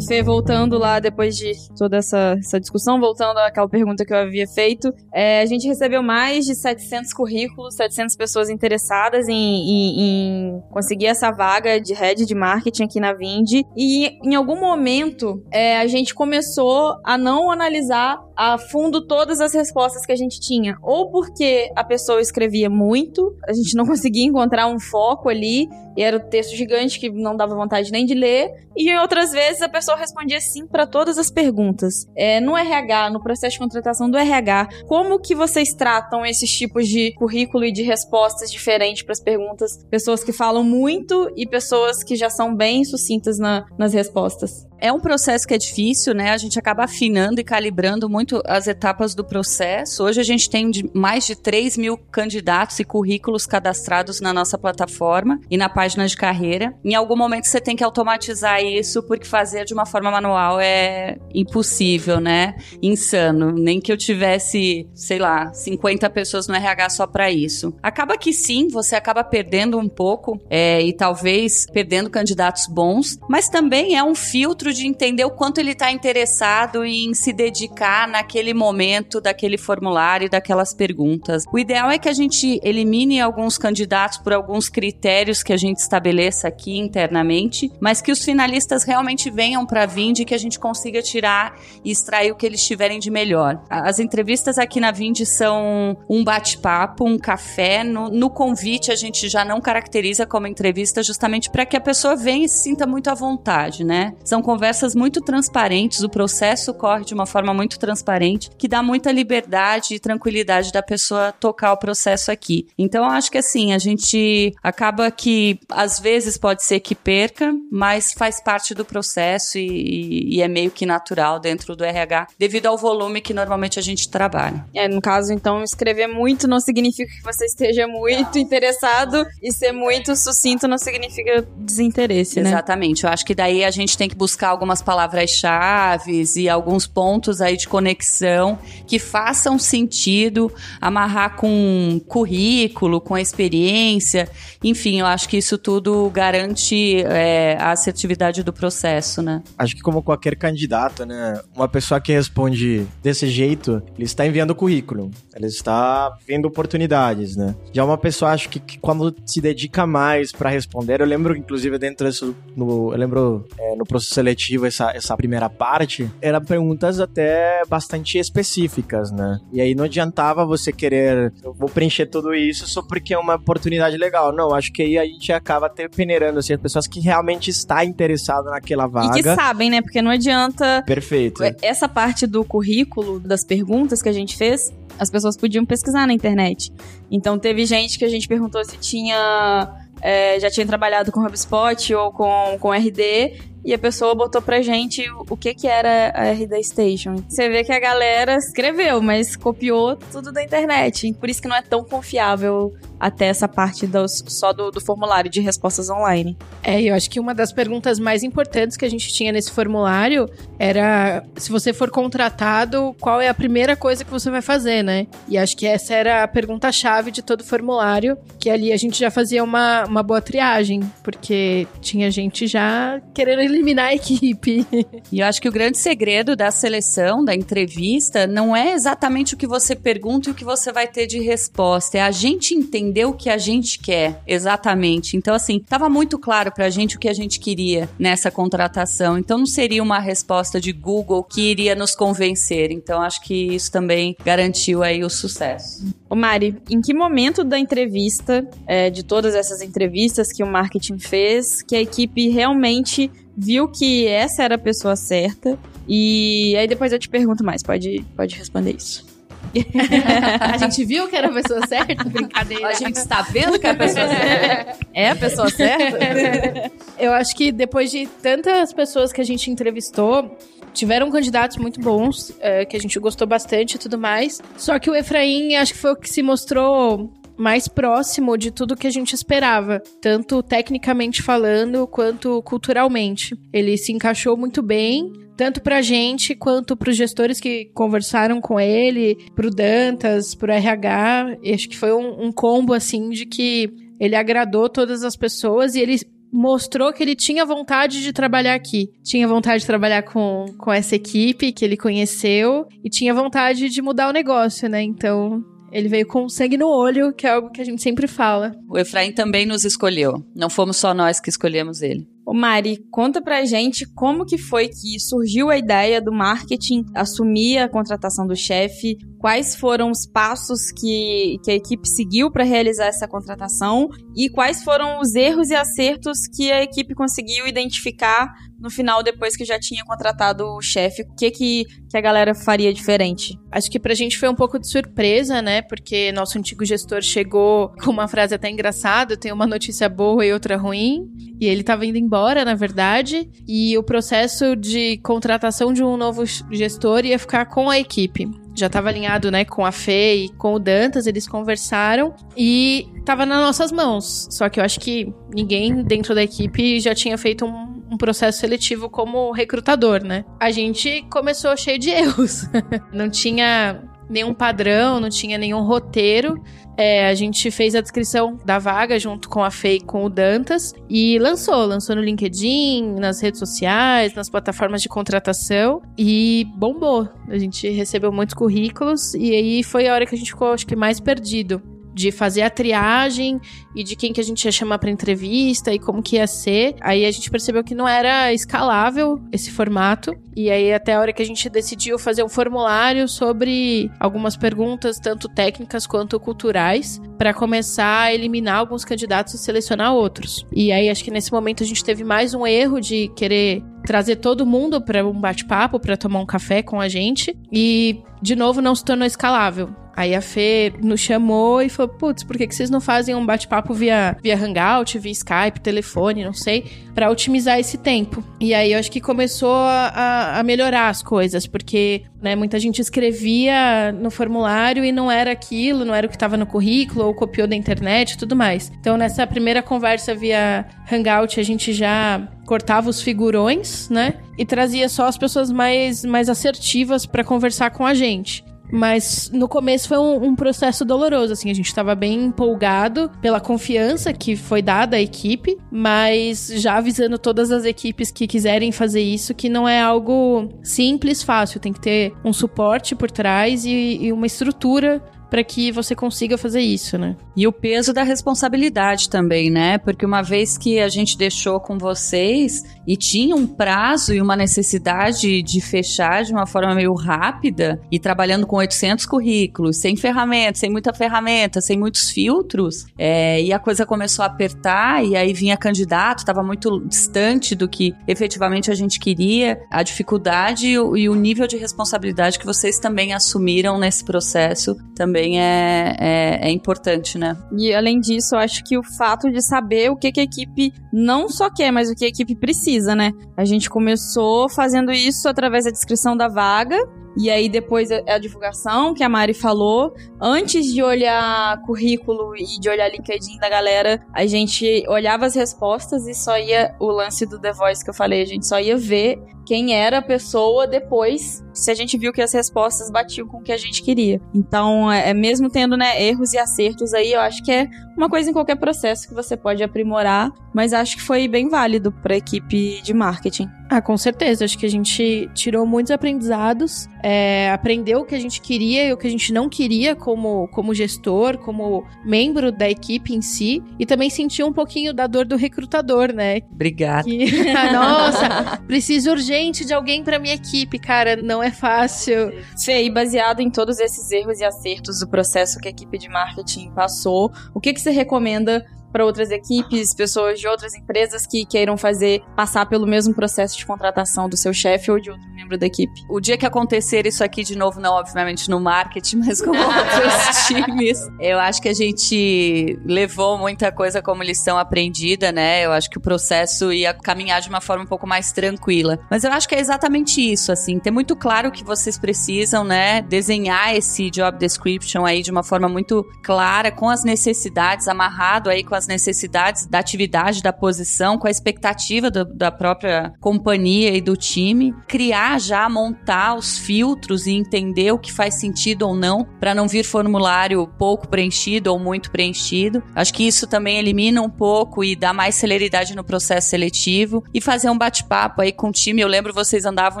Fê, 0.06 0.22
voltando 0.22 0.78
lá 0.78 1.00
depois 1.00 1.36
de 1.36 1.52
toda 1.76 1.96
essa, 1.96 2.36
essa 2.38 2.60
discussão, 2.60 3.00
voltando 3.00 3.38
àquela 3.38 3.68
pergunta 3.68 4.04
que 4.04 4.12
eu 4.12 4.18
havia 4.18 4.46
feito, 4.46 4.92
é, 5.12 5.40
a 5.40 5.46
gente 5.46 5.66
recebeu 5.66 6.02
mais 6.02 6.46
de 6.46 6.54
700 6.54 7.12
currículos, 7.12 7.74
700 7.74 8.16
pessoas 8.16 8.48
interessadas 8.48 9.28
em, 9.28 9.34
em, 9.34 10.00
em, 10.00 10.62
conseguir 10.70 11.06
essa 11.06 11.30
vaga 11.30 11.80
de 11.80 11.94
head 11.94 12.24
de 12.24 12.34
marketing 12.34 12.84
aqui 12.84 13.00
na 13.00 13.12
Vind. 13.12 13.62
E 13.76 14.18
em 14.24 14.34
algum 14.34 14.60
momento 14.60 15.42
é, 15.50 15.78
a 15.78 15.86
gente 15.86 16.14
começou 16.14 16.96
a 17.04 17.18
não 17.18 17.50
analisar 17.50 18.18
a 18.36 18.56
fundo 18.56 19.04
todas 19.04 19.40
as 19.40 19.52
respostas 19.52 20.06
que 20.06 20.12
a 20.12 20.16
gente 20.16 20.38
tinha. 20.38 20.76
Ou 20.80 21.10
porque 21.10 21.72
a 21.74 21.82
pessoa 21.82 22.20
escrevia 22.20 22.70
muito, 22.70 23.36
a 23.48 23.52
gente 23.52 23.74
não 23.76 23.84
conseguia 23.86 24.24
encontrar 24.24 24.68
um 24.68 24.78
foco 24.78 25.28
ali, 25.28 25.68
e 25.96 26.02
era 26.02 26.16
o 26.16 26.20
um 26.20 26.30
texto 26.30 26.54
gigante 26.54 27.00
que 27.00 27.10
não 27.10 27.36
dava 27.36 27.56
vontade 27.56 27.90
nem 27.90 28.06
de 28.06 28.14
ler. 28.14 28.48
E 28.76 28.96
outras 28.98 29.32
vezes 29.32 29.60
a 29.60 29.68
pessoa 29.68 29.87
respondia 29.96 30.40
sim 30.40 30.66
para 30.66 30.86
todas 30.86 31.18
as 31.18 31.30
perguntas. 31.30 32.06
É, 32.16 32.40
no 32.40 32.56
RH, 32.56 33.10
no 33.10 33.22
processo 33.22 33.54
de 33.54 33.58
contratação 33.58 34.10
do 34.10 34.16
RH, 34.16 34.68
como 34.86 35.18
que 35.20 35.34
vocês 35.34 35.74
tratam 35.74 36.24
esses 36.24 36.50
tipos 36.50 36.88
de 36.88 37.12
currículo 37.14 37.64
e 37.64 37.72
de 37.72 37.82
respostas 37.82 38.50
diferentes 38.50 39.02
para 39.02 39.12
as 39.12 39.20
perguntas? 39.20 39.84
Pessoas 39.90 40.22
que 40.24 40.32
falam 40.32 40.62
muito 40.62 41.32
e 41.36 41.46
pessoas 41.46 42.02
que 42.02 42.16
já 42.16 42.30
são 42.30 42.54
bem 42.54 42.84
sucintas 42.84 43.38
na, 43.38 43.64
nas 43.78 43.92
respostas. 43.92 44.68
É 44.80 44.92
um 44.92 45.00
processo 45.00 45.46
que 45.46 45.54
é 45.54 45.58
difícil, 45.58 46.14
né? 46.14 46.30
A 46.30 46.36
gente 46.36 46.56
acaba 46.56 46.84
afinando 46.84 47.40
e 47.40 47.44
calibrando 47.44 48.08
muito 48.08 48.40
as 48.46 48.68
etapas 48.68 49.12
do 49.12 49.24
processo. 49.24 50.04
Hoje 50.04 50.20
a 50.20 50.24
gente 50.24 50.48
tem 50.48 50.70
mais 50.94 51.26
de 51.26 51.34
3 51.34 51.76
mil 51.76 51.98
candidatos 51.98 52.78
e 52.78 52.84
currículos 52.84 53.44
cadastrados 53.44 54.20
na 54.20 54.32
nossa 54.32 54.56
plataforma 54.56 55.40
e 55.50 55.56
na 55.56 55.68
página 55.68 56.06
de 56.06 56.16
carreira. 56.16 56.72
Em 56.84 56.94
algum 56.94 57.16
momento 57.16 57.46
você 57.46 57.60
tem 57.60 57.74
que 57.74 57.82
automatizar 57.82 58.62
isso, 58.62 59.02
porque 59.02 59.26
fazer 59.26 59.64
de 59.64 59.74
uma 59.78 59.86
forma 59.86 60.10
manual 60.10 60.60
é 60.60 61.16
impossível, 61.32 62.20
né? 62.20 62.56
Insano. 62.82 63.52
Nem 63.52 63.80
que 63.80 63.92
eu 63.92 63.96
tivesse, 63.96 64.88
sei 64.94 65.18
lá, 65.18 65.52
50 65.52 66.10
pessoas 66.10 66.48
no 66.48 66.54
RH 66.54 66.90
só 66.90 67.06
para 67.06 67.30
isso. 67.30 67.72
Acaba 67.82 68.18
que 68.18 68.32
sim, 68.32 68.68
você 68.68 68.96
acaba 68.96 69.22
perdendo 69.22 69.78
um 69.78 69.88
pouco 69.88 70.40
é, 70.50 70.82
e 70.82 70.92
talvez 70.92 71.66
perdendo 71.72 72.10
candidatos 72.10 72.66
bons, 72.66 73.18
mas 73.28 73.48
também 73.48 73.96
é 73.96 74.02
um 74.02 74.14
filtro 74.14 74.72
de 74.72 74.86
entender 74.86 75.24
o 75.24 75.30
quanto 75.30 75.58
ele 75.58 75.72
está 75.72 75.90
interessado 75.90 76.84
em 76.84 77.14
se 77.14 77.32
dedicar 77.32 78.08
naquele 78.08 78.52
momento 78.52 79.20
daquele 79.20 79.56
formulário, 79.56 80.28
daquelas 80.28 80.74
perguntas. 80.74 81.44
O 81.52 81.58
ideal 81.58 81.90
é 81.90 81.98
que 81.98 82.08
a 82.08 82.12
gente 82.12 82.60
elimine 82.62 83.20
alguns 83.20 83.56
candidatos 83.56 84.18
por 84.18 84.32
alguns 84.32 84.68
critérios 84.68 85.42
que 85.42 85.52
a 85.52 85.56
gente 85.56 85.78
estabeleça 85.78 86.48
aqui 86.48 86.76
internamente, 86.76 87.70
mas 87.80 88.00
que 88.00 88.10
os 88.10 88.24
finalistas 88.24 88.82
realmente 88.82 89.30
venham 89.30 89.64
para 89.68 89.84
a 89.84 89.86
Vind 89.86 90.20
e 90.20 90.24
que 90.24 90.34
a 90.34 90.38
gente 90.38 90.58
consiga 90.58 91.02
tirar 91.02 91.54
e 91.84 91.90
extrair 91.90 92.32
o 92.32 92.36
que 92.36 92.46
eles 92.46 92.64
tiverem 92.64 92.98
de 92.98 93.10
melhor. 93.10 93.62
As 93.68 93.98
entrevistas 93.98 94.58
aqui 94.58 94.80
na 94.80 94.90
Vind 94.90 95.20
são 95.24 95.96
um 96.08 96.24
bate-papo, 96.24 97.04
um 97.04 97.18
café. 97.18 97.84
No, 97.84 98.08
no 98.08 98.30
convite 98.30 98.90
a 98.90 98.96
gente 98.96 99.28
já 99.28 99.44
não 99.44 99.60
caracteriza 99.60 100.26
como 100.26 100.46
entrevista 100.46 101.02
justamente 101.02 101.50
para 101.50 101.66
que 101.66 101.76
a 101.76 101.80
pessoa 101.80 102.16
venha 102.16 102.46
e 102.46 102.48
se 102.48 102.62
sinta 102.64 102.86
muito 102.86 103.08
à 103.10 103.14
vontade, 103.14 103.84
né? 103.84 104.14
São 104.24 104.40
conversas 104.40 104.94
muito 104.94 105.20
transparentes, 105.20 106.02
o 106.02 106.08
processo 106.08 106.72
corre 106.72 107.04
de 107.04 107.14
uma 107.14 107.26
forma 107.26 107.52
muito 107.52 107.78
transparente, 107.78 108.50
que 108.56 108.68
dá 108.68 108.82
muita 108.82 109.12
liberdade 109.12 109.94
e 109.94 109.98
tranquilidade 109.98 110.72
da 110.72 110.82
pessoa 110.82 111.32
tocar 111.32 111.72
o 111.72 111.76
processo 111.76 112.30
aqui. 112.30 112.66
Então, 112.78 113.04
eu 113.04 113.10
acho 113.10 113.30
que 113.30 113.38
assim, 113.38 113.72
a 113.72 113.78
gente 113.78 114.54
acaba 114.62 115.10
que 115.10 115.58
às 115.68 115.98
vezes 115.98 116.38
pode 116.38 116.62
ser 116.62 116.80
que 116.80 116.94
perca, 116.94 117.52
mas 117.70 118.12
faz 118.12 118.42
parte 118.42 118.74
do 118.74 118.84
processo 118.84 119.57
e, 119.58 120.36
e 120.36 120.42
é 120.42 120.48
meio 120.48 120.70
que 120.70 120.86
natural 120.86 121.38
dentro 121.40 121.74
do 121.76 121.84
RH, 121.84 122.28
devido 122.38 122.66
ao 122.66 122.76
volume 122.76 123.20
que 123.20 123.34
normalmente 123.34 123.78
a 123.78 123.82
gente 123.82 124.08
trabalha. 124.08 124.64
É, 124.74 124.88
no 124.88 125.00
caso, 125.00 125.32
então, 125.32 125.62
escrever 125.62 126.06
muito 126.06 126.46
não 126.46 126.60
significa 126.60 127.10
que 127.10 127.22
você 127.22 127.46
esteja 127.46 127.86
muito 127.86 128.38
interessado 128.38 129.26
e 129.42 129.52
ser 129.52 129.72
muito 129.72 130.14
sucinto 130.16 130.66
não 130.68 130.78
significa 130.78 131.46
desinteresse, 131.56 132.40
né? 132.40 132.50
Exatamente. 132.50 133.04
Eu 133.04 133.10
acho 133.10 133.24
que 133.24 133.34
daí 133.34 133.64
a 133.64 133.70
gente 133.70 133.96
tem 133.96 134.08
que 134.08 134.14
buscar 134.16 134.48
algumas 134.48 134.82
palavras-chave 134.82 136.24
e 136.36 136.48
alguns 136.48 136.86
pontos 136.86 137.40
aí 137.40 137.56
de 137.56 137.68
conexão 137.68 138.58
que 138.86 138.98
façam 138.98 139.58
sentido, 139.58 140.52
amarrar 140.80 141.36
com 141.36 142.00
currículo, 142.06 143.00
com 143.00 143.16
experiência. 143.16 144.28
Enfim, 144.62 145.00
eu 145.00 145.06
acho 145.06 145.28
que 145.28 145.36
isso 145.36 145.58
tudo 145.58 146.10
garante 146.10 147.02
é, 147.02 147.56
a 147.58 147.72
assertividade 147.72 148.42
do 148.42 148.52
processo, 148.52 149.22
né? 149.22 149.42
Acho 149.56 149.74
que 149.74 149.82
como 149.82 150.02
qualquer 150.02 150.36
candidato, 150.36 151.04
né? 151.04 151.40
Uma 151.54 151.68
pessoa 151.68 152.00
que 152.00 152.12
responde 152.12 152.86
desse 153.02 153.26
jeito, 153.28 153.82
ele 153.94 154.04
está 154.04 154.26
enviando 154.26 154.54
currículo. 154.54 155.10
Ele 155.34 155.46
está 155.46 156.12
vendo 156.26 156.46
oportunidades, 156.46 157.36
né? 157.36 157.54
Já 157.72 157.84
uma 157.84 157.98
pessoa, 157.98 158.32
acho 158.32 158.48
que, 158.48 158.58
que 158.58 158.78
quando 158.78 159.14
se 159.24 159.40
dedica 159.40 159.86
mais 159.86 160.32
para 160.32 160.50
responder, 160.50 161.00
eu 161.00 161.06
lembro, 161.06 161.36
inclusive, 161.36 161.78
dentro 161.78 162.08
disso, 162.08 162.34
no, 162.56 162.92
eu 162.92 162.98
lembro 162.98 163.46
é, 163.58 163.76
no 163.76 163.84
processo 163.84 164.14
seletivo, 164.14 164.66
essa, 164.66 164.90
essa 164.90 165.16
primeira 165.16 165.48
parte, 165.48 166.10
eram 166.20 166.40
perguntas 166.40 167.00
até 167.00 167.62
bastante 167.68 168.18
específicas, 168.18 169.10
né? 169.10 169.40
E 169.52 169.60
aí 169.60 169.74
não 169.74 169.84
adiantava 169.84 170.44
você 170.44 170.72
querer, 170.72 171.32
eu 171.42 171.52
vou 171.52 171.68
preencher 171.68 172.06
tudo 172.06 172.34
isso 172.34 172.66
só 172.66 172.82
porque 172.82 173.14
é 173.14 173.18
uma 173.18 173.34
oportunidade 173.34 173.96
legal. 173.96 174.32
Não, 174.32 174.54
acho 174.54 174.72
que 174.72 174.82
aí 174.82 174.98
a 174.98 175.04
gente 175.04 175.32
acaba 175.32 175.66
até 175.66 175.88
peneirando, 175.88 176.38
assim, 176.38 176.52
as 176.52 176.60
pessoas 176.60 176.86
que 176.86 177.00
realmente 177.00 177.50
está 177.50 177.84
interessada 177.84 178.50
naquela 178.50 178.86
vaga. 178.86 179.08
Sabem, 179.34 179.70
né? 179.70 179.82
Porque 179.82 180.00
não 180.02 180.10
adianta. 180.10 180.82
Perfeito. 180.86 181.42
Essa 181.62 181.88
parte 181.88 182.26
do 182.26 182.44
currículo, 182.44 183.20
das 183.20 183.44
perguntas 183.44 184.02
que 184.02 184.08
a 184.08 184.12
gente 184.12 184.36
fez, 184.36 184.72
as 184.98 185.10
pessoas 185.10 185.36
podiam 185.36 185.64
pesquisar 185.64 186.06
na 186.06 186.12
internet. 186.12 186.72
Então 187.10 187.38
teve 187.38 187.64
gente 187.64 187.98
que 187.98 188.04
a 188.04 188.08
gente 188.08 188.26
perguntou 188.26 188.64
se 188.64 188.76
tinha. 188.78 189.74
É, 190.00 190.38
já 190.38 190.48
tinha 190.48 190.64
trabalhado 190.64 191.10
com 191.10 191.24
HubSpot 191.26 191.92
ou 191.94 192.12
com, 192.12 192.56
com 192.60 192.72
RD 192.72 193.40
e 193.68 193.74
a 193.74 193.78
pessoa 193.78 194.14
botou 194.14 194.40
pra 194.40 194.62
gente 194.62 195.04
o 195.28 195.36
que 195.36 195.52
que 195.52 195.68
era 195.68 196.10
a 196.14 196.32
RD 196.32 196.64
Station. 196.64 197.16
Você 197.28 197.50
vê 197.50 197.62
que 197.62 197.70
a 197.70 197.78
galera 197.78 198.36
escreveu, 198.36 199.02
mas 199.02 199.36
copiou 199.36 199.94
tudo 199.94 200.32
da 200.32 200.42
internet. 200.42 201.12
Por 201.12 201.28
isso 201.28 201.42
que 201.42 201.48
não 201.48 201.54
é 201.54 201.60
tão 201.60 201.84
confiável 201.84 202.74
até 202.98 203.26
essa 203.26 203.46
parte 203.46 203.86
dos, 203.86 204.24
só 204.26 204.54
do, 204.54 204.70
do 204.70 204.80
formulário 204.80 205.30
de 205.30 205.40
respostas 205.40 205.90
online. 205.90 206.34
É, 206.62 206.80
eu 206.82 206.94
acho 206.94 207.10
que 207.10 207.20
uma 207.20 207.34
das 207.34 207.52
perguntas 207.52 207.98
mais 207.98 208.22
importantes 208.22 208.76
que 208.76 208.86
a 208.86 208.90
gente 208.90 209.12
tinha 209.12 209.30
nesse 209.32 209.52
formulário 209.52 210.28
era 210.58 211.22
se 211.36 211.50
você 211.50 211.72
for 211.72 211.90
contratado, 211.90 212.96
qual 212.98 213.20
é 213.20 213.28
a 213.28 213.34
primeira 213.34 213.76
coisa 213.76 214.02
que 214.02 214.10
você 214.10 214.30
vai 214.30 214.42
fazer, 214.42 214.82
né? 214.82 215.06
E 215.28 215.36
acho 215.36 215.56
que 215.56 215.66
essa 215.66 215.94
era 215.94 216.24
a 216.24 216.28
pergunta-chave 216.28 217.10
de 217.10 217.22
todo 217.22 217.42
o 217.42 217.44
formulário, 217.44 218.16
que 218.38 218.48
ali 218.48 218.72
a 218.72 218.76
gente 218.76 218.98
já 218.98 219.10
fazia 219.10 219.44
uma, 219.44 219.84
uma 219.84 220.02
boa 220.02 220.20
triagem, 220.20 220.80
porque 221.04 221.66
tinha 221.80 222.10
gente 222.10 222.46
já 222.46 223.00
querendo 223.14 223.42
eliminar 223.58 223.86
a 223.86 223.94
equipe. 223.94 224.66
E 225.10 225.20
eu 225.20 225.26
acho 225.26 225.40
que 225.40 225.48
o 225.48 225.52
grande 225.52 225.78
segredo 225.78 226.36
da 226.36 226.50
seleção, 226.50 227.24
da 227.24 227.34
entrevista, 227.34 228.26
não 228.26 228.54
é 228.54 228.72
exatamente 228.72 229.34
o 229.34 229.36
que 229.36 229.46
você 229.46 229.74
pergunta 229.74 230.28
e 230.28 230.32
o 230.32 230.34
que 230.34 230.44
você 230.44 230.72
vai 230.72 230.86
ter 230.86 231.06
de 231.06 231.20
resposta. 231.20 231.98
É 231.98 232.00
a 232.02 232.10
gente 232.10 232.54
entender 232.54 233.04
o 233.04 233.12
que 233.12 233.30
a 233.30 233.38
gente 233.38 233.78
quer, 233.78 234.20
exatamente. 234.26 235.16
Então, 235.16 235.34
assim, 235.34 235.60
tava 235.60 235.88
muito 235.88 236.18
claro 236.18 236.52
pra 236.52 236.70
gente 236.70 236.96
o 236.96 236.98
que 236.98 237.08
a 237.08 237.12
gente 237.12 237.40
queria 237.40 237.88
nessa 237.98 238.30
contratação. 238.30 239.18
Então, 239.18 239.38
não 239.38 239.46
seria 239.46 239.82
uma 239.82 239.98
resposta 239.98 240.60
de 240.60 240.72
Google 240.72 241.22
que 241.22 241.50
iria 241.50 241.74
nos 241.74 241.94
convencer. 241.94 242.70
Então, 242.70 243.00
acho 243.00 243.22
que 243.22 243.54
isso 243.54 243.70
também 243.70 244.16
garantiu 244.24 244.82
aí 244.82 245.02
o 245.02 245.10
sucesso. 245.10 245.84
Ô 246.08 246.14
Mari, 246.14 246.56
em 246.70 246.80
que 246.80 246.94
momento 246.94 247.44
da 247.44 247.58
entrevista, 247.58 248.46
é, 248.66 248.90
de 248.90 249.02
todas 249.02 249.34
essas 249.34 249.62
entrevistas 249.62 250.32
que 250.32 250.42
o 250.42 250.46
marketing 250.46 250.98
fez, 250.98 251.62
que 251.62 251.76
a 251.76 251.80
equipe 251.80 252.28
realmente 252.28 253.10
viu 253.38 253.68
que 253.68 254.06
essa 254.06 254.42
era 254.42 254.56
a 254.56 254.58
pessoa 254.58 254.96
certa. 254.96 255.56
E 255.86 256.54
aí 256.56 256.66
depois 256.66 256.92
eu 256.92 256.98
te 256.98 257.08
pergunto 257.08 257.44
mais, 257.44 257.62
pode, 257.62 258.04
pode 258.16 258.36
responder 258.36 258.74
isso. 258.76 259.06
a 260.40 260.58
gente 260.58 260.84
viu 260.84 261.08
que 261.08 261.16
era 261.16 261.28
a 261.28 261.32
pessoa 261.32 261.66
certa? 261.66 262.04
Brincadeira. 262.04 262.68
A 262.68 262.72
gente 262.74 262.96
está 262.96 263.22
vendo 263.22 263.58
que 263.58 263.66
é 263.66 263.70
a 263.70 263.76
pessoa 263.76 264.08
certa. 264.08 264.76
É 264.92 265.10
a 265.10 265.16
pessoa 265.16 265.50
certa? 265.50 266.72
Eu 266.98 267.12
acho 267.12 267.34
que 267.34 267.52
depois 267.52 267.90
de 267.90 268.06
tantas 268.06 268.72
pessoas 268.72 269.12
que 269.12 269.20
a 269.20 269.24
gente 269.24 269.50
entrevistou, 269.50 270.36
tiveram 270.74 271.10
candidatos 271.10 271.56
muito 271.56 271.80
bons, 271.80 272.32
é, 272.40 272.64
que 272.64 272.76
a 272.76 272.80
gente 272.80 272.98
gostou 272.98 273.26
bastante 273.26 273.76
e 273.76 273.78
tudo 273.78 273.96
mais. 273.96 274.42
Só 274.56 274.78
que 274.78 274.90
o 274.90 274.94
Efraim, 274.94 275.54
acho 275.54 275.72
que 275.72 275.78
foi 275.78 275.92
o 275.92 275.96
que 275.96 276.10
se 276.10 276.22
mostrou 276.22 277.10
mais 277.38 277.68
próximo 277.68 278.36
de 278.36 278.50
tudo 278.50 278.76
que 278.76 278.86
a 278.86 278.90
gente 278.90 279.14
esperava, 279.14 279.80
tanto 280.02 280.42
tecnicamente 280.42 281.22
falando 281.22 281.86
quanto 281.86 282.42
culturalmente. 282.42 283.38
Ele 283.52 283.76
se 283.76 283.92
encaixou 283.92 284.36
muito 284.36 284.60
bem, 284.60 285.12
tanto 285.36 285.62
pra 285.62 285.80
gente 285.80 286.34
quanto 286.34 286.76
pros 286.76 286.96
gestores 286.96 287.38
que 287.38 287.66
conversaram 287.72 288.40
com 288.40 288.58
ele, 288.58 289.16
pro 289.36 289.50
Dantas, 289.50 290.34
pro 290.34 290.52
RH. 290.52 291.38
Acho 291.54 291.68
que 291.68 291.78
foi 291.78 291.92
um, 291.92 292.24
um 292.24 292.32
combo 292.32 292.74
assim 292.74 293.08
de 293.10 293.24
que 293.24 293.70
ele 294.00 294.16
agradou 294.16 294.68
todas 294.68 295.04
as 295.04 295.16
pessoas 295.16 295.74
e 295.74 295.80
ele 295.80 295.96
mostrou 296.32 296.92
que 296.92 297.02
ele 297.02 297.14
tinha 297.16 297.44
vontade 297.44 298.02
de 298.02 298.12
trabalhar 298.12 298.54
aqui. 298.54 298.90
Tinha 299.02 299.26
vontade 299.26 299.60
de 299.60 299.66
trabalhar 299.66 300.02
com, 300.02 300.46
com 300.58 300.72
essa 300.72 300.96
equipe 300.96 301.52
que 301.52 301.64
ele 301.64 301.76
conheceu 301.76 302.66
e 302.84 302.90
tinha 302.90 303.14
vontade 303.14 303.68
de 303.68 303.80
mudar 303.80 304.08
o 304.08 304.12
negócio, 304.12 304.68
né? 304.68 304.82
Então, 304.82 305.42
ele 305.72 305.88
veio 305.88 306.06
com 306.06 306.28
sangue 306.28 306.56
no 306.56 306.68
olho, 306.68 307.12
que 307.12 307.26
é 307.26 307.30
algo 307.30 307.50
que 307.50 307.60
a 307.60 307.64
gente 307.64 307.82
sempre 307.82 308.06
fala. 308.06 308.52
O 308.68 308.78
Efraim 308.78 309.12
também 309.12 309.46
nos 309.46 309.64
escolheu. 309.64 310.24
Não 310.34 310.48
fomos 310.48 310.76
só 310.76 310.94
nós 310.94 311.20
que 311.20 311.28
escolhemos 311.28 311.82
ele. 311.82 312.06
Ô 312.24 312.34
Mari, 312.34 312.84
conta 312.90 313.22
pra 313.22 313.44
gente 313.46 313.86
como 313.94 314.26
que 314.26 314.36
foi 314.36 314.68
que 314.68 315.00
surgiu 315.00 315.48
a 315.48 315.56
ideia 315.56 315.98
do 315.98 316.12
marketing 316.12 316.84
assumir 316.94 317.56
a 317.56 317.68
contratação 317.70 318.26
do 318.26 318.36
chefe, 318.36 318.98
quais 319.18 319.56
foram 319.56 319.90
os 319.90 320.06
passos 320.06 320.70
que, 320.72 321.38
que 321.44 321.50
a 321.50 321.54
equipe 321.54 321.88
seguiu 321.88 322.30
para 322.30 322.44
realizar 322.44 322.86
essa 322.86 323.08
contratação 323.08 323.88
e 324.16 324.28
quais 324.28 324.62
foram 324.62 325.00
os 325.00 325.14
erros 325.14 325.50
e 325.50 325.54
acertos 325.54 326.26
que 326.34 326.50
a 326.50 326.62
equipe 326.62 326.94
conseguiu 326.94 327.46
identificar 327.46 328.32
no 328.58 328.70
final, 328.70 329.04
depois 329.04 329.36
que 329.36 329.44
já 329.44 329.58
tinha 329.58 329.84
contratado 329.84 330.44
o 330.44 330.60
chefe, 330.60 331.02
o 331.02 331.14
que, 331.14 331.30
que, 331.30 331.64
que 331.88 331.96
a 331.96 332.00
galera 332.00 332.34
faria 332.34 332.72
diferente? 332.74 333.38
Acho 333.52 333.70
que 333.70 333.78
pra 333.78 333.94
gente 333.94 334.18
foi 334.18 334.28
um 334.28 334.34
pouco 334.34 334.58
de 334.58 334.68
surpresa, 334.68 335.40
né? 335.40 335.62
Porque 335.62 336.10
nosso 336.10 336.36
antigo 336.36 336.64
gestor 336.64 337.00
chegou 337.00 337.68
com 337.80 337.90
uma 337.90 338.08
frase 338.08 338.34
até 338.34 338.50
engraçada: 338.50 339.16
tem 339.16 339.32
uma 339.32 339.46
notícia 339.46 339.88
boa 339.88 340.26
e 340.26 340.32
outra 340.32 340.56
ruim. 340.56 341.08
E 341.40 341.46
ele 341.46 341.62
tava 341.62 341.86
indo 341.86 341.98
embora, 341.98 342.44
na 342.44 342.56
verdade. 342.56 343.30
E 343.46 343.78
o 343.78 343.82
processo 343.82 344.56
de 344.56 344.98
contratação 344.98 345.72
de 345.72 345.84
um 345.84 345.96
novo 345.96 346.24
gestor 346.50 347.06
ia 347.06 347.18
ficar 347.18 347.46
com 347.46 347.70
a 347.70 347.78
equipe 347.78 348.28
já 348.58 348.66
estava 348.66 348.88
alinhado, 348.88 349.30
né, 349.30 349.44
com 349.44 349.64
a 349.64 349.72
Fê 349.72 350.14
e 350.14 350.28
com 350.30 350.54
o 350.54 350.58
Dantas, 350.58 351.06
eles 351.06 351.26
conversaram 351.26 352.14
e 352.36 352.88
estava 352.96 353.24
nas 353.24 353.40
nossas 353.40 353.72
mãos. 353.72 354.28
Só 354.30 354.48
que 354.48 354.60
eu 354.60 354.64
acho 354.64 354.80
que 354.80 355.12
ninguém 355.34 355.82
dentro 355.82 356.14
da 356.14 356.22
equipe 356.22 356.80
já 356.80 356.94
tinha 356.94 357.16
feito 357.16 357.44
um, 357.44 357.82
um 357.90 357.96
processo 357.96 358.38
seletivo 358.38 358.90
como 358.90 359.32
recrutador, 359.32 360.02
né? 360.02 360.24
A 360.40 360.50
gente 360.50 361.02
começou 361.10 361.56
cheio 361.56 361.78
de 361.78 361.90
erros. 361.90 362.46
Não 362.92 363.08
tinha 363.08 363.82
nenhum 364.08 364.34
padrão, 364.34 365.00
não 365.00 365.08
tinha 365.08 365.38
nenhum 365.38 365.62
roteiro. 365.62 366.42
É, 366.76 367.08
a 367.08 367.14
gente 367.14 367.50
fez 367.50 367.74
a 367.74 367.80
descrição 367.80 368.38
da 368.44 368.58
vaga 368.60 368.98
junto 369.00 369.28
com 369.28 369.42
a 369.42 369.50
Fei 369.50 369.80
com 369.80 370.04
o 370.04 370.08
Dantas 370.08 370.72
e 370.88 371.18
lançou. 371.18 371.66
Lançou 371.66 371.96
no 371.96 372.02
LinkedIn, 372.02 372.94
nas 373.00 373.20
redes 373.20 373.40
sociais, 373.40 374.14
nas 374.14 374.30
plataformas 374.30 374.80
de 374.80 374.88
contratação 374.88 375.82
e 375.98 376.46
bombou. 376.56 377.08
A 377.28 377.36
gente 377.36 377.68
recebeu 377.68 378.12
muitos 378.12 378.34
currículos 378.34 379.14
e 379.14 379.32
aí 379.32 379.62
foi 379.64 379.88
a 379.88 379.94
hora 379.94 380.06
que 380.06 380.14
a 380.14 380.18
gente 380.18 380.30
ficou, 380.30 380.52
acho 380.52 380.66
que, 380.66 380.76
mais 380.76 381.00
perdido 381.00 381.60
de 381.94 382.12
fazer 382.12 382.42
a 382.42 382.50
triagem 382.50 383.40
e 383.74 383.82
de 383.82 383.96
quem 383.96 384.12
que 384.12 384.20
a 384.20 384.24
gente 384.24 384.44
ia 384.44 384.52
chamar 384.52 384.78
para 384.78 384.90
entrevista 384.90 385.72
e 385.72 385.78
como 385.78 386.02
que 386.02 386.16
ia 386.16 386.26
ser. 386.26 386.74
Aí 386.80 387.04
a 387.04 387.10
gente 387.10 387.30
percebeu 387.30 387.64
que 387.64 387.74
não 387.74 387.88
era 387.88 388.32
escalável 388.32 389.20
esse 389.32 389.50
formato. 389.50 390.12
E 390.36 390.50
aí 390.50 390.72
até 390.72 390.94
a 390.94 391.00
hora 391.00 391.12
que 391.12 391.22
a 391.22 391.26
gente 391.26 391.48
decidiu 391.48 391.98
fazer 391.98 392.22
um 392.22 392.28
formulário 392.28 393.08
sobre 393.08 393.90
algumas 393.98 394.36
perguntas 394.36 394.98
tanto 394.98 395.28
técnicas 395.28 395.86
quanto 395.86 396.18
culturais 396.20 397.00
para 397.18 397.34
começar 397.34 398.02
a 398.02 398.14
eliminar 398.14 398.58
alguns 398.58 398.84
candidatos 398.84 399.34
e 399.34 399.38
selecionar 399.38 399.92
outros. 399.92 400.46
E 400.52 400.70
aí 400.70 400.88
acho 400.88 401.02
que 401.02 401.10
nesse 401.10 401.32
momento 401.32 401.64
a 401.64 401.66
gente 401.66 401.84
teve 401.84 402.04
mais 402.04 402.34
um 402.34 402.46
erro 402.46 402.80
de 402.80 403.08
querer 403.16 403.62
trazer 403.84 404.16
todo 404.16 404.46
mundo 404.46 404.80
para 404.80 405.06
um 405.06 405.18
bate-papo, 405.18 405.80
para 405.80 405.96
tomar 405.96 406.20
um 406.20 406.26
café 406.26 406.62
com 406.62 406.80
a 406.80 406.88
gente 406.88 407.36
e 407.52 408.00
de 408.20 408.36
novo 408.36 408.60
não 408.60 408.74
se 408.74 408.84
tornou 408.84 409.06
escalável. 409.06 409.70
Aí 409.98 410.14
a 410.14 410.20
Fê 410.20 410.72
nos 410.80 411.00
chamou 411.00 411.60
e 411.60 411.68
falou: 411.68 411.88
putz, 411.92 412.22
por 412.22 412.36
que, 412.36 412.46
que 412.46 412.54
vocês 412.54 412.70
não 412.70 412.80
fazem 412.80 413.16
um 413.16 413.26
bate-papo 413.26 413.74
via, 413.74 414.16
via 414.22 414.36
Hangout, 414.36 414.96
via 414.96 415.10
Skype, 415.10 415.58
telefone, 415.60 416.24
não 416.24 416.32
sei, 416.32 416.66
para 416.94 417.10
otimizar 417.10 417.58
esse 417.58 417.76
tempo? 417.76 418.22
E 418.38 418.54
aí 418.54 418.74
eu 418.74 418.78
acho 418.78 418.92
que 418.92 419.00
começou 419.00 419.56
a, 419.56 420.38
a 420.38 420.42
melhorar 420.44 420.88
as 420.88 421.02
coisas, 421.02 421.48
porque 421.48 422.04
né, 422.22 422.36
muita 422.36 422.60
gente 422.60 422.80
escrevia 422.80 423.90
no 423.90 424.08
formulário 424.08 424.84
e 424.84 424.92
não 424.92 425.10
era 425.10 425.32
aquilo, 425.32 425.84
não 425.84 425.92
era 425.92 426.06
o 426.06 426.08
que 426.08 426.14
estava 426.14 426.36
no 426.36 426.46
currículo, 426.46 427.04
ou 427.04 427.12
copiou 427.12 427.48
da 427.48 427.56
internet 427.56 428.12
e 428.12 428.18
tudo 428.18 428.36
mais. 428.36 428.70
Então 428.78 428.96
nessa 428.96 429.26
primeira 429.26 429.62
conversa 429.62 430.14
via 430.14 430.64
Hangout 430.92 431.40
a 431.40 431.42
gente 431.42 431.72
já 431.72 432.22
cortava 432.46 432.88
os 432.88 433.02
figurões, 433.02 433.90
né? 433.90 434.14
E 434.38 434.46
trazia 434.46 434.88
só 434.88 435.06
as 435.06 435.18
pessoas 435.18 435.50
mais, 435.50 436.04
mais 436.04 436.28
assertivas 436.28 437.04
para 437.04 437.24
conversar 437.24 437.70
com 437.70 437.84
a 437.84 437.94
gente. 437.94 438.46
Mas 438.70 439.30
no 439.32 439.48
começo 439.48 439.88
foi 439.88 439.98
um, 439.98 440.24
um, 440.24 440.36
processo 440.36 440.84
doloroso, 440.84 441.32
assim, 441.32 441.50
a 441.50 441.54
gente 441.54 441.66
estava 441.66 441.94
bem 441.94 442.26
empolgado 442.26 443.10
pela 443.20 443.40
confiança 443.40 444.12
que 444.12 444.36
foi 444.36 444.60
dada 444.60 444.96
à 444.96 445.00
equipe, 445.00 445.56
mas 445.70 446.52
já 446.56 446.76
avisando 446.76 447.18
todas 447.18 447.50
as 447.50 447.64
equipes 447.64 448.10
que 448.10 448.26
quiserem 448.26 448.70
fazer 448.72 449.00
isso 449.00 449.34
que 449.34 449.48
não 449.48 449.68
é 449.68 449.80
algo 449.80 450.48
simples, 450.62 451.22
fácil, 451.22 451.60
tem 451.60 451.72
que 451.72 451.80
ter 451.80 452.12
um 452.24 452.32
suporte 452.32 452.94
por 452.94 453.10
trás 453.10 453.64
e, 453.64 453.98
e 454.02 454.12
uma 454.12 454.26
estrutura 454.26 455.02
para 455.30 455.44
que 455.44 455.70
você 455.70 455.94
consiga 455.94 456.38
fazer 456.38 456.60
isso, 456.60 456.96
né? 456.96 457.16
E 457.36 457.46
o 457.46 457.52
peso 457.52 457.92
da 457.92 458.02
responsabilidade 458.02 459.08
também, 459.08 459.50
né? 459.50 459.78
Porque 459.78 460.04
uma 460.04 460.22
vez 460.22 460.56
que 460.56 460.80
a 460.80 460.88
gente 460.88 461.16
deixou 461.16 461.60
com 461.60 461.78
vocês 461.78 462.62
e 462.88 462.96
tinha 462.96 463.36
um 463.36 463.46
prazo 463.46 464.14
e 464.14 464.22
uma 464.22 464.34
necessidade 464.34 465.42
de 465.42 465.60
fechar 465.60 466.24
de 466.24 466.32
uma 466.32 466.46
forma 466.46 466.74
meio 466.74 466.94
rápida 466.94 467.78
e 467.92 467.98
trabalhando 467.98 468.46
com 468.46 468.56
800 468.56 469.04
currículos, 469.04 469.76
sem 469.76 469.94
ferramentas, 469.94 470.60
sem 470.60 470.70
muita 470.70 470.94
ferramenta, 470.94 471.60
sem 471.60 471.78
muitos 471.78 472.10
filtros, 472.10 472.86
é, 472.96 473.42
e 473.42 473.52
a 473.52 473.58
coisa 473.58 473.84
começou 473.84 474.22
a 474.22 474.26
apertar 474.26 475.04
e 475.04 475.14
aí 475.14 475.34
vinha 475.34 475.56
candidato, 475.56 476.20
estava 476.20 476.42
muito 476.42 476.80
distante 476.86 477.54
do 477.54 477.68
que 477.68 477.94
efetivamente 478.06 478.70
a 478.70 478.74
gente 478.74 478.98
queria, 478.98 479.60
a 479.70 479.82
dificuldade 479.82 480.68
e 480.68 480.78
o, 480.78 481.18
nível 481.18 481.46
de 481.46 481.56
responsabilidade 481.56 482.38
que 482.38 482.46
vocês 482.46 482.78
também 482.78 483.12
assumiram 483.12 483.78
nesse 483.78 484.04
processo 484.04 484.76
também 484.94 485.18
também 485.18 485.40
é, 485.40 485.96
é, 485.98 486.48
é, 486.48 486.50
importante, 486.50 487.18
né? 487.18 487.36
E 487.56 487.74
além 487.74 487.98
disso, 487.98 488.34
eu 488.34 488.38
acho 488.38 488.62
que 488.64 488.78
o 488.78 488.82
fato 488.82 489.30
de 489.30 489.42
saber 489.42 489.90
o 489.90 489.96
que, 489.96 490.12
que 490.12 490.20
a 490.20 490.22
equipe 490.22 490.72
não 490.92 491.28
só 491.28 491.50
quer, 491.50 491.72
mas 491.72 491.90
o 491.90 491.94
que 491.94 492.04
a 492.04 492.08
equipe 492.08 492.34
precisa, 492.34 492.77
né? 492.94 493.12
A 493.36 493.44
gente 493.44 493.68
começou 493.68 494.48
fazendo 494.48 494.92
isso 494.92 495.28
através 495.28 495.64
da 495.64 495.70
descrição 495.70 496.16
da 496.16 496.28
vaga 496.28 496.76
e 497.16 497.30
aí 497.30 497.48
depois 497.48 497.90
é 497.90 498.02
a 498.08 498.18
divulgação 498.18 498.94
que 498.94 499.02
a 499.02 499.08
Mari 499.08 499.34
falou. 499.34 499.94
Antes 500.20 500.66
de 500.66 500.82
olhar 500.82 501.60
currículo 501.62 502.36
e 502.36 502.44
de 502.60 502.68
olhar 502.68 502.88
LinkedIn 502.90 503.38
da 503.38 503.48
galera, 503.48 504.04
a 504.12 504.26
gente 504.26 504.84
olhava 504.88 505.26
as 505.26 505.34
respostas 505.34 506.06
e 506.06 506.14
só 506.14 506.38
ia 506.38 506.74
o 506.78 506.86
lance 506.86 507.26
do 507.26 507.40
The 507.40 507.52
Voice 507.52 507.84
que 507.84 507.90
eu 507.90 507.94
falei, 507.94 508.22
a 508.22 508.26
gente 508.26 508.46
só 508.46 508.60
ia 508.60 508.76
ver 508.76 509.18
quem 509.48 509.74
era 509.74 509.98
a 509.98 510.02
pessoa 510.02 510.66
depois, 510.66 511.42
se 511.54 511.70
a 511.70 511.74
gente 511.74 511.96
viu 511.96 512.12
que 512.12 512.20
as 512.20 512.34
respostas 512.34 512.90
batiam 512.90 513.26
com 513.26 513.38
o 513.38 513.42
que 513.42 513.50
a 513.50 513.56
gente 513.56 513.82
queria. 513.82 514.20
Então, 514.34 514.92
é, 514.92 515.08
é 515.08 515.14
mesmo 515.14 515.48
tendo 515.48 515.74
né, 515.74 516.02
erros 516.02 516.34
e 516.34 516.38
acertos 516.38 516.92
aí, 516.92 517.12
eu 517.12 517.20
acho 517.20 517.42
que 517.42 517.50
é 517.50 517.66
uma 517.96 518.10
coisa 518.10 518.28
em 518.28 518.32
qualquer 518.34 518.56
processo 518.56 519.08
que 519.08 519.14
você 519.14 519.38
pode 519.38 519.62
aprimorar, 519.62 520.30
mas 520.54 520.74
acho 520.74 520.96
que 520.96 521.02
foi 521.02 521.26
bem 521.26 521.48
válido 521.48 521.90
para 521.90 522.12
a 522.12 522.18
equipe 522.18 522.82
de 522.82 522.92
marketing. 522.92 523.48
Ah, 523.68 523.82
com 523.82 523.96
certeza. 523.96 524.44
Acho 524.44 524.56
que 524.56 524.64
a 524.64 524.70
gente 524.70 525.28
tirou 525.34 525.66
muitos 525.66 525.90
aprendizados, 525.90 526.88
é, 527.02 527.50
aprendeu 527.50 528.00
o 528.00 528.04
que 528.04 528.14
a 528.14 528.18
gente 528.18 528.40
queria 528.40 528.88
e 528.88 528.92
o 528.92 528.96
que 528.96 529.06
a 529.06 529.10
gente 529.10 529.32
não 529.32 529.48
queria 529.48 529.94
como, 529.94 530.48
como 530.48 530.74
gestor, 530.74 531.36
como 531.38 531.86
membro 532.04 532.50
da 532.50 532.68
equipe 532.68 533.14
em 533.14 533.20
si, 533.20 533.62
e 533.78 533.84
também 533.84 534.08
sentiu 534.08 534.46
um 534.46 534.52
pouquinho 534.52 534.94
da 534.94 535.06
dor 535.06 535.26
do 535.26 535.36
recrutador, 535.36 536.12
né? 536.12 536.40
Obrigada. 536.50 537.04
Que, 537.04 537.26
nossa, 537.72 538.56
preciso 538.66 539.10
urgente 539.10 539.64
de 539.64 539.74
alguém 539.74 540.02
para 540.02 540.18
minha 540.18 540.34
equipe, 540.34 540.78
cara, 540.78 541.16
não 541.16 541.42
é 541.42 541.50
fácil. 541.50 542.32
Fê, 542.58 542.84
e 542.84 542.90
baseado 542.90 543.40
em 543.40 543.50
todos 543.50 543.78
esses 543.78 544.10
erros 544.10 544.40
e 544.40 544.44
acertos 544.44 545.00
do 545.00 545.08
processo 545.08 545.58
que 545.58 545.68
a 545.68 545.70
equipe 545.70 545.98
de 545.98 546.08
marketing 546.08 546.70
passou, 546.70 547.30
o 547.54 547.60
que, 547.60 547.74
que 547.74 547.80
você 547.80 547.90
recomenda 547.90 548.64
para 548.92 549.04
outras 549.04 549.30
equipes, 549.30 549.94
pessoas 549.94 550.40
de 550.40 550.46
outras 550.46 550.74
empresas 550.74 551.26
que 551.26 551.44
queiram 551.44 551.76
fazer 551.76 552.22
passar 552.36 552.66
pelo 552.66 552.86
mesmo 552.86 553.14
processo 553.14 553.56
de 553.56 553.66
contratação 553.66 554.28
do 554.28 554.36
seu 554.36 554.52
chefe 554.52 554.90
ou 554.90 555.00
de 555.00 555.10
outro 555.10 555.28
membro 555.30 555.58
da 555.58 555.66
equipe. 555.66 556.02
O 556.08 556.20
dia 556.20 556.36
que 556.36 556.46
acontecer 556.46 557.06
isso 557.06 557.22
aqui 557.22 557.44
de 557.44 557.56
novo, 557.56 557.80
não 557.80 557.94
obviamente 557.94 558.48
no 558.50 558.60
marketing, 558.60 559.18
mas 559.24 559.40
com 559.40 559.50
outros 559.56 560.46
times, 560.46 560.98
eu 561.20 561.38
acho 561.38 561.60
que 561.60 561.68
a 561.68 561.74
gente 561.74 562.78
levou 562.84 563.38
muita 563.38 563.70
coisa 563.70 564.00
como 564.02 564.22
lição 564.22 564.58
aprendida, 564.58 565.30
né? 565.32 565.64
Eu 565.64 565.72
acho 565.72 565.90
que 565.90 565.98
o 565.98 566.00
processo 566.00 566.72
ia 566.72 566.94
caminhar 566.94 567.40
de 567.40 567.48
uma 567.48 567.60
forma 567.60 567.84
um 567.84 567.86
pouco 567.86 568.06
mais 568.06 568.32
tranquila. 568.32 568.98
Mas 569.10 569.24
eu 569.24 569.32
acho 569.32 569.48
que 569.48 569.54
é 569.54 569.60
exatamente 569.60 570.20
isso, 570.20 570.50
assim, 570.52 570.78
ter 570.78 570.90
muito 570.90 571.14
claro 571.14 571.48
o 571.48 571.52
que 571.52 571.64
vocês 571.64 571.98
precisam, 571.98 572.64
né? 572.64 573.02
Desenhar 573.02 573.74
esse 573.74 574.10
job 574.10 574.38
description 574.38 575.04
aí 575.04 575.22
de 575.22 575.30
uma 575.30 575.42
forma 575.42 575.68
muito 575.68 576.04
clara, 576.22 576.70
com 576.70 576.88
as 576.88 577.04
necessidades, 577.04 577.88
amarrado 577.88 578.50
aí 578.50 578.64
com 578.64 578.74
as 578.78 578.86
necessidades 578.86 579.66
da 579.66 579.78
atividade, 579.78 580.42
da 580.42 580.52
posição, 580.52 581.18
com 581.18 581.26
a 581.26 581.30
expectativa 581.30 582.10
do, 582.10 582.24
da 582.24 582.50
própria 582.50 583.12
companhia 583.20 583.94
e 583.94 584.00
do 584.00 584.16
time, 584.16 584.74
criar 584.86 585.40
já, 585.40 585.68
montar 585.68 586.34
os 586.34 586.58
filtros 586.58 587.26
e 587.26 587.32
entender 587.32 587.92
o 587.92 587.98
que 587.98 588.12
faz 588.12 588.34
sentido 588.34 588.82
ou 588.82 588.94
não, 588.94 589.24
para 589.38 589.54
não 589.54 589.68
vir 589.68 589.84
formulário 589.84 590.66
pouco 590.78 591.08
preenchido 591.08 591.72
ou 591.72 591.78
muito 591.78 592.10
preenchido. 592.10 592.82
Acho 592.94 593.12
que 593.12 593.26
isso 593.26 593.46
também 593.46 593.78
elimina 593.78 594.22
um 594.22 594.30
pouco 594.30 594.84
e 594.84 594.94
dá 594.94 595.12
mais 595.12 595.34
celeridade 595.34 595.94
no 595.94 596.04
processo 596.04 596.48
seletivo 596.48 597.24
e 597.34 597.40
fazer 597.40 597.68
um 597.70 597.76
bate-papo 597.76 598.40
aí 598.40 598.52
com 598.52 598.68
o 598.68 598.72
time. 598.72 599.02
Eu 599.02 599.08
lembro 599.08 599.32
vocês 599.32 599.64
andavam 599.64 600.00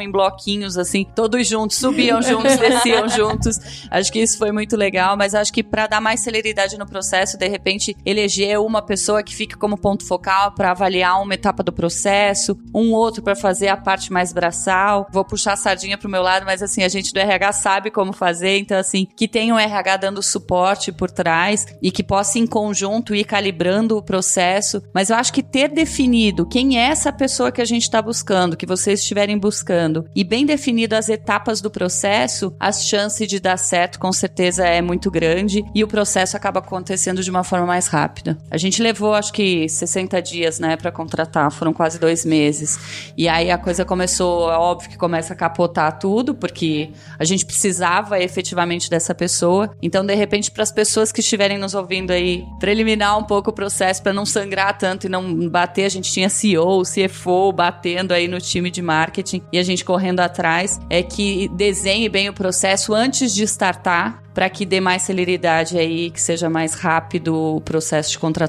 em 0.00 0.10
bloquinhos 0.10 0.78
assim, 0.78 1.04
todos 1.04 1.46
juntos, 1.46 1.76
subiam 1.76 2.22
juntos, 2.22 2.56
desciam 2.58 3.08
juntos. 3.08 3.58
Acho 3.90 4.12
que 4.12 4.20
isso 4.20 4.38
foi 4.38 4.52
muito 4.52 4.76
legal, 4.76 5.16
mas 5.16 5.34
acho 5.34 5.52
que 5.52 5.62
para 5.62 5.86
dar 5.86 6.00
mais 6.00 6.20
celeridade 6.20 6.78
no 6.78 6.86
processo, 6.86 7.36
de 7.36 7.48
repente 7.48 7.96
eleger 8.04 8.58
uma 8.68 8.82
pessoa 8.82 9.22
que 9.22 9.34
fica 9.34 9.56
como 9.56 9.78
ponto 9.78 10.04
focal 10.04 10.52
para 10.52 10.70
avaliar 10.70 11.20
uma 11.20 11.34
etapa 11.34 11.62
do 11.62 11.72
processo, 11.72 12.58
um 12.74 12.92
outro 12.92 13.22
para 13.22 13.34
fazer 13.34 13.68
a 13.68 13.76
parte 13.76 14.12
mais 14.12 14.32
braçal. 14.32 15.06
Vou 15.12 15.24
puxar 15.24 15.54
a 15.54 15.56
sardinha 15.56 15.98
pro 15.98 16.08
meu 16.08 16.22
lado, 16.22 16.44
mas 16.44 16.62
assim, 16.62 16.82
a 16.82 16.88
gente 16.88 17.12
do 17.12 17.18
RH 17.18 17.52
sabe 17.52 17.90
como 17.90 18.12
fazer, 18.12 18.58
então 18.58 18.78
assim, 18.78 19.06
que 19.16 19.26
tenha 19.26 19.54
um 19.54 19.58
RH 19.58 19.96
dando 19.96 20.22
suporte 20.22 20.92
por 20.92 21.10
trás 21.10 21.66
e 21.82 21.90
que 21.90 22.02
possa 22.02 22.38
em 22.38 22.46
conjunto 22.46 23.14
ir 23.14 23.24
calibrando 23.24 23.96
o 23.96 24.02
processo, 24.02 24.82
mas 24.94 25.10
eu 25.10 25.16
acho 25.16 25.32
que 25.32 25.42
ter 25.42 25.68
definido 25.68 26.46
quem 26.46 26.78
é 26.78 26.88
essa 26.88 27.12
pessoa 27.12 27.50
que 27.50 27.62
a 27.62 27.64
gente 27.64 27.82
está 27.82 28.02
buscando, 28.02 28.56
que 28.56 28.66
vocês 28.66 29.00
estiverem 29.00 29.38
buscando, 29.38 30.04
e 30.14 30.22
bem 30.22 30.44
definido 30.44 30.94
as 30.94 31.08
etapas 31.08 31.60
do 31.60 31.70
processo, 31.70 32.54
as 32.60 32.84
chances 32.84 33.26
de 33.26 33.40
dar 33.40 33.56
certo 33.56 33.98
com 33.98 34.12
certeza 34.12 34.66
é 34.66 34.80
muito 34.82 35.10
grande 35.10 35.64
e 35.74 35.82
o 35.82 35.88
processo 35.88 36.36
acaba 36.36 36.60
acontecendo 36.60 37.22
de 37.22 37.30
uma 37.30 37.44
forma 37.44 37.66
mais 37.66 37.86
rápida. 37.86 38.36
A 38.50 38.57
A 38.58 38.60
gente 38.60 38.82
levou, 38.82 39.14
acho 39.14 39.32
que 39.32 39.68
60 39.68 40.20
dias, 40.20 40.58
né, 40.58 40.76
para 40.76 40.90
contratar, 40.90 41.48
foram 41.52 41.72
quase 41.72 41.96
dois 41.96 42.24
meses. 42.24 43.12
E 43.16 43.28
aí 43.28 43.52
a 43.52 43.56
coisa 43.56 43.84
começou, 43.84 44.50
é 44.50 44.56
óbvio 44.56 44.90
que 44.90 44.98
começa 44.98 45.32
a 45.32 45.36
capotar 45.36 45.96
tudo, 45.96 46.34
porque 46.34 46.90
a 47.16 47.24
gente 47.24 47.46
precisava 47.46 48.18
efetivamente 48.18 48.90
dessa 48.90 49.14
pessoa. 49.14 49.70
Então, 49.80 50.04
de 50.04 50.12
repente, 50.12 50.50
para 50.50 50.64
as 50.64 50.72
pessoas 50.72 51.12
que 51.12 51.20
estiverem 51.20 51.56
nos 51.56 51.72
ouvindo 51.72 52.10
aí, 52.10 52.44
preliminar 52.58 53.16
um 53.16 53.22
pouco 53.22 53.50
o 53.50 53.52
processo 53.52 54.02
para 54.02 54.12
não 54.12 54.26
sangrar 54.26 54.76
tanto 54.76 55.06
e 55.06 55.08
não 55.08 55.48
bater, 55.48 55.84
a 55.84 55.88
gente 55.88 56.10
tinha 56.10 56.28
CEO, 56.28 56.82
CFO 56.82 57.52
batendo 57.52 58.10
aí 58.10 58.26
no 58.26 58.40
time 58.40 58.72
de 58.72 58.82
marketing 58.82 59.40
e 59.52 59.58
a 59.60 59.62
gente 59.62 59.84
correndo 59.84 60.18
atrás, 60.18 60.80
é 60.90 61.00
que 61.00 61.48
desenhe 61.54 62.08
bem 62.08 62.28
o 62.28 62.32
processo 62.32 62.92
antes 62.92 63.32
de 63.32 63.44
startar 63.44 64.20
para 64.38 64.48
que 64.48 64.64
dê 64.64 64.80
mais 64.80 65.02
celeridade 65.02 65.76
aí, 65.76 66.12
que 66.12 66.22
seja 66.22 66.48
mais 66.48 66.72
rápido 66.72 67.56
o 67.56 67.60
processo 67.60 68.12
de 68.12 68.20
contratação. 68.20 68.47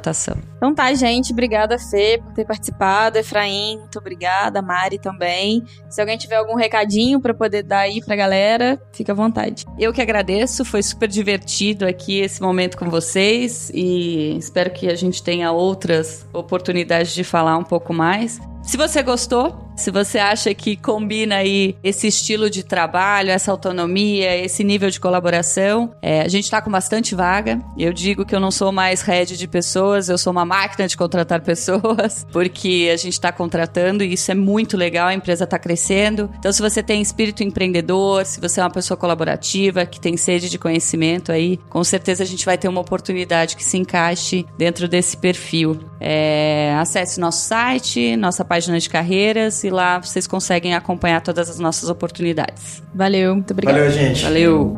Então 0.58 0.74
tá, 0.74 0.94
gente. 0.94 1.32
Obrigada, 1.32 1.78
Fê, 1.78 2.20
por 2.24 2.34
ter 2.34 2.46
participado. 2.46 3.18
Efraim, 3.18 3.78
muito 3.78 4.00
obrigada. 4.00 4.62
Mari 4.62 5.00
também. 5.00 5.64
Se 5.90 6.02
alguém 6.02 6.18
tiver 6.18 6.36
algum 6.36 6.56
recadinho 6.56 7.20
para 7.20 7.34
poder 7.34 7.64
dar 7.64 7.80
aí 7.80 8.02
pra 8.04 8.16
galera, 8.16 8.82
fica 8.92 9.12
à 9.12 9.16
vontade. 9.16 9.66
Eu 9.78 9.94
que 9.94 10.02
agradeço. 10.02 10.66
Foi 10.66 10.82
super 10.82 11.08
divertido 11.08 11.86
aqui 11.86 12.20
esse 12.20 12.42
momento 12.42 12.78
com 12.78 12.90
vocês 12.90 13.72
e 13.74 14.38
espero 14.38 14.72
que 14.72 14.88
a 14.88 14.96
gente 14.96 15.24
tenha 15.24 15.52
outras 15.52 16.28
oportunidades 16.34 17.14
de 17.14 17.24
falar 17.24 17.58
um 17.58 17.64
pouco 17.64 17.94
mais. 17.94 18.40
Se 18.64 18.78
você 18.78 19.02
gostou, 19.02 19.69
se 19.80 19.92
você 19.92 20.20
acha 20.20 20.54
que 20.54 20.76
combina 20.76 21.38
aí 21.38 21.76
esse 21.84 22.08
estilo 22.08 22.50
de 22.50 22.64
trabalho, 22.64 23.32
essa 23.32 23.52
autonomia, 23.52 24.36
esse 24.38 24.64
nível 24.64 24.90
de 24.90 25.00
colaboração, 25.00 25.92
é, 26.02 26.22
a 26.22 26.28
gente 26.28 26.46
está 26.46 26.62
com 26.62 26.72
bastante 26.72 27.16
vaga. 27.16 27.60
Eu 27.78 27.92
digo 27.92 28.26
que 28.26 28.36
eu 28.36 28.40
não 28.40 28.52
sou 28.52 28.72
mais 28.72 29.02
head 29.02 29.36
de 29.36 29.48
pessoas, 29.48 30.10
eu 30.10 30.18
sou 30.18 30.32
uma 30.32 30.46
máquina 30.46 30.88
de 30.88 30.96
contratar 30.96 31.42
pessoas, 31.44 32.26
porque 32.32 32.90
a 32.94 32.98
gente 32.98 33.14
está 33.14 33.32
contratando 33.32 34.04
e 34.04 34.14
isso 34.14 34.32
é 34.32 34.36
muito 34.36 34.78
legal, 34.78 35.08
a 35.08 35.14
empresa 35.14 35.44
está 35.44 35.58
crescendo. 35.58 36.30
Então, 36.38 36.52
se 36.52 36.62
você 36.62 36.84
tem 36.84 37.02
espírito 37.02 37.44
empreendedor, 37.44 38.26
se 38.26 38.40
você 38.40 38.60
é 38.60 38.64
uma 38.64 38.70
pessoa 38.70 38.98
colaborativa, 38.98 39.86
que 39.86 40.00
tem 40.00 40.16
sede 40.16 40.50
de 40.50 40.58
conhecimento 40.58 41.32
aí, 41.32 41.58
com 41.70 41.84
certeza 41.84 42.24
a 42.24 42.26
gente 42.26 42.46
vai 42.46 42.58
ter 42.58 42.68
uma 42.68 42.82
oportunidade 42.82 43.56
que 43.56 43.64
se 43.64 43.78
encaixe 43.78 44.46
dentro 44.58 44.88
desse 44.88 45.18
perfil. 45.18 45.80
É, 46.00 46.76
acesse 46.80 47.20
nosso 47.20 47.46
site, 47.46 48.16
nossa 48.16 48.46
página 48.46 48.60
página 48.60 48.78
de 48.78 48.90
carreiras 48.90 49.64
e 49.70 49.72
lá 49.72 50.00
vocês 50.00 50.28
conseguem 50.28 50.74
acompanhar 50.74 51.22
todas 51.22 51.50
as 51.50 51.60
nossas 51.60 51.90
oportunidades. 51.90 52.84
Valeu, 52.94 53.36
muito 53.36 53.52
obrigada. 53.52 53.80
Valeu, 53.80 53.92
gente. 53.92 54.24
Valeu. 54.24 54.76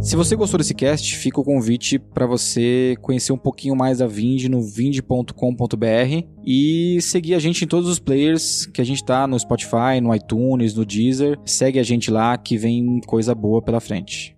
Se 0.00 0.14
você 0.14 0.36
gostou 0.36 0.58
desse 0.58 0.74
cast, 0.74 1.16
fica 1.16 1.40
o 1.40 1.44
convite 1.44 1.98
para 1.98 2.24
você 2.24 2.94
conhecer 3.02 3.32
um 3.32 3.36
pouquinho 3.36 3.74
mais 3.74 3.98
da 3.98 4.06
Vind 4.06 4.44
no 4.44 4.62
vind.com.br 4.62 6.24
e 6.46 6.98
seguir 7.02 7.34
a 7.34 7.38
gente 7.38 7.64
em 7.64 7.68
todos 7.68 7.88
os 7.88 7.98
players 7.98 8.64
que 8.66 8.80
a 8.80 8.84
gente 8.84 9.04
tá 9.04 9.26
no 9.26 9.38
Spotify, 9.38 10.00
no 10.00 10.14
iTunes, 10.14 10.74
no 10.74 10.86
Deezer. 10.86 11.36
Segue 11.44 11.80
a 11.80 11.82
gente 11.82 12.10
lá 12.10 12.38
que 12.38 12.56
vem 12.56 13.00
coisa 13.06 13.34
boa 13.34 13.60
pela 13.60 13.80
frente. 13.80 14.37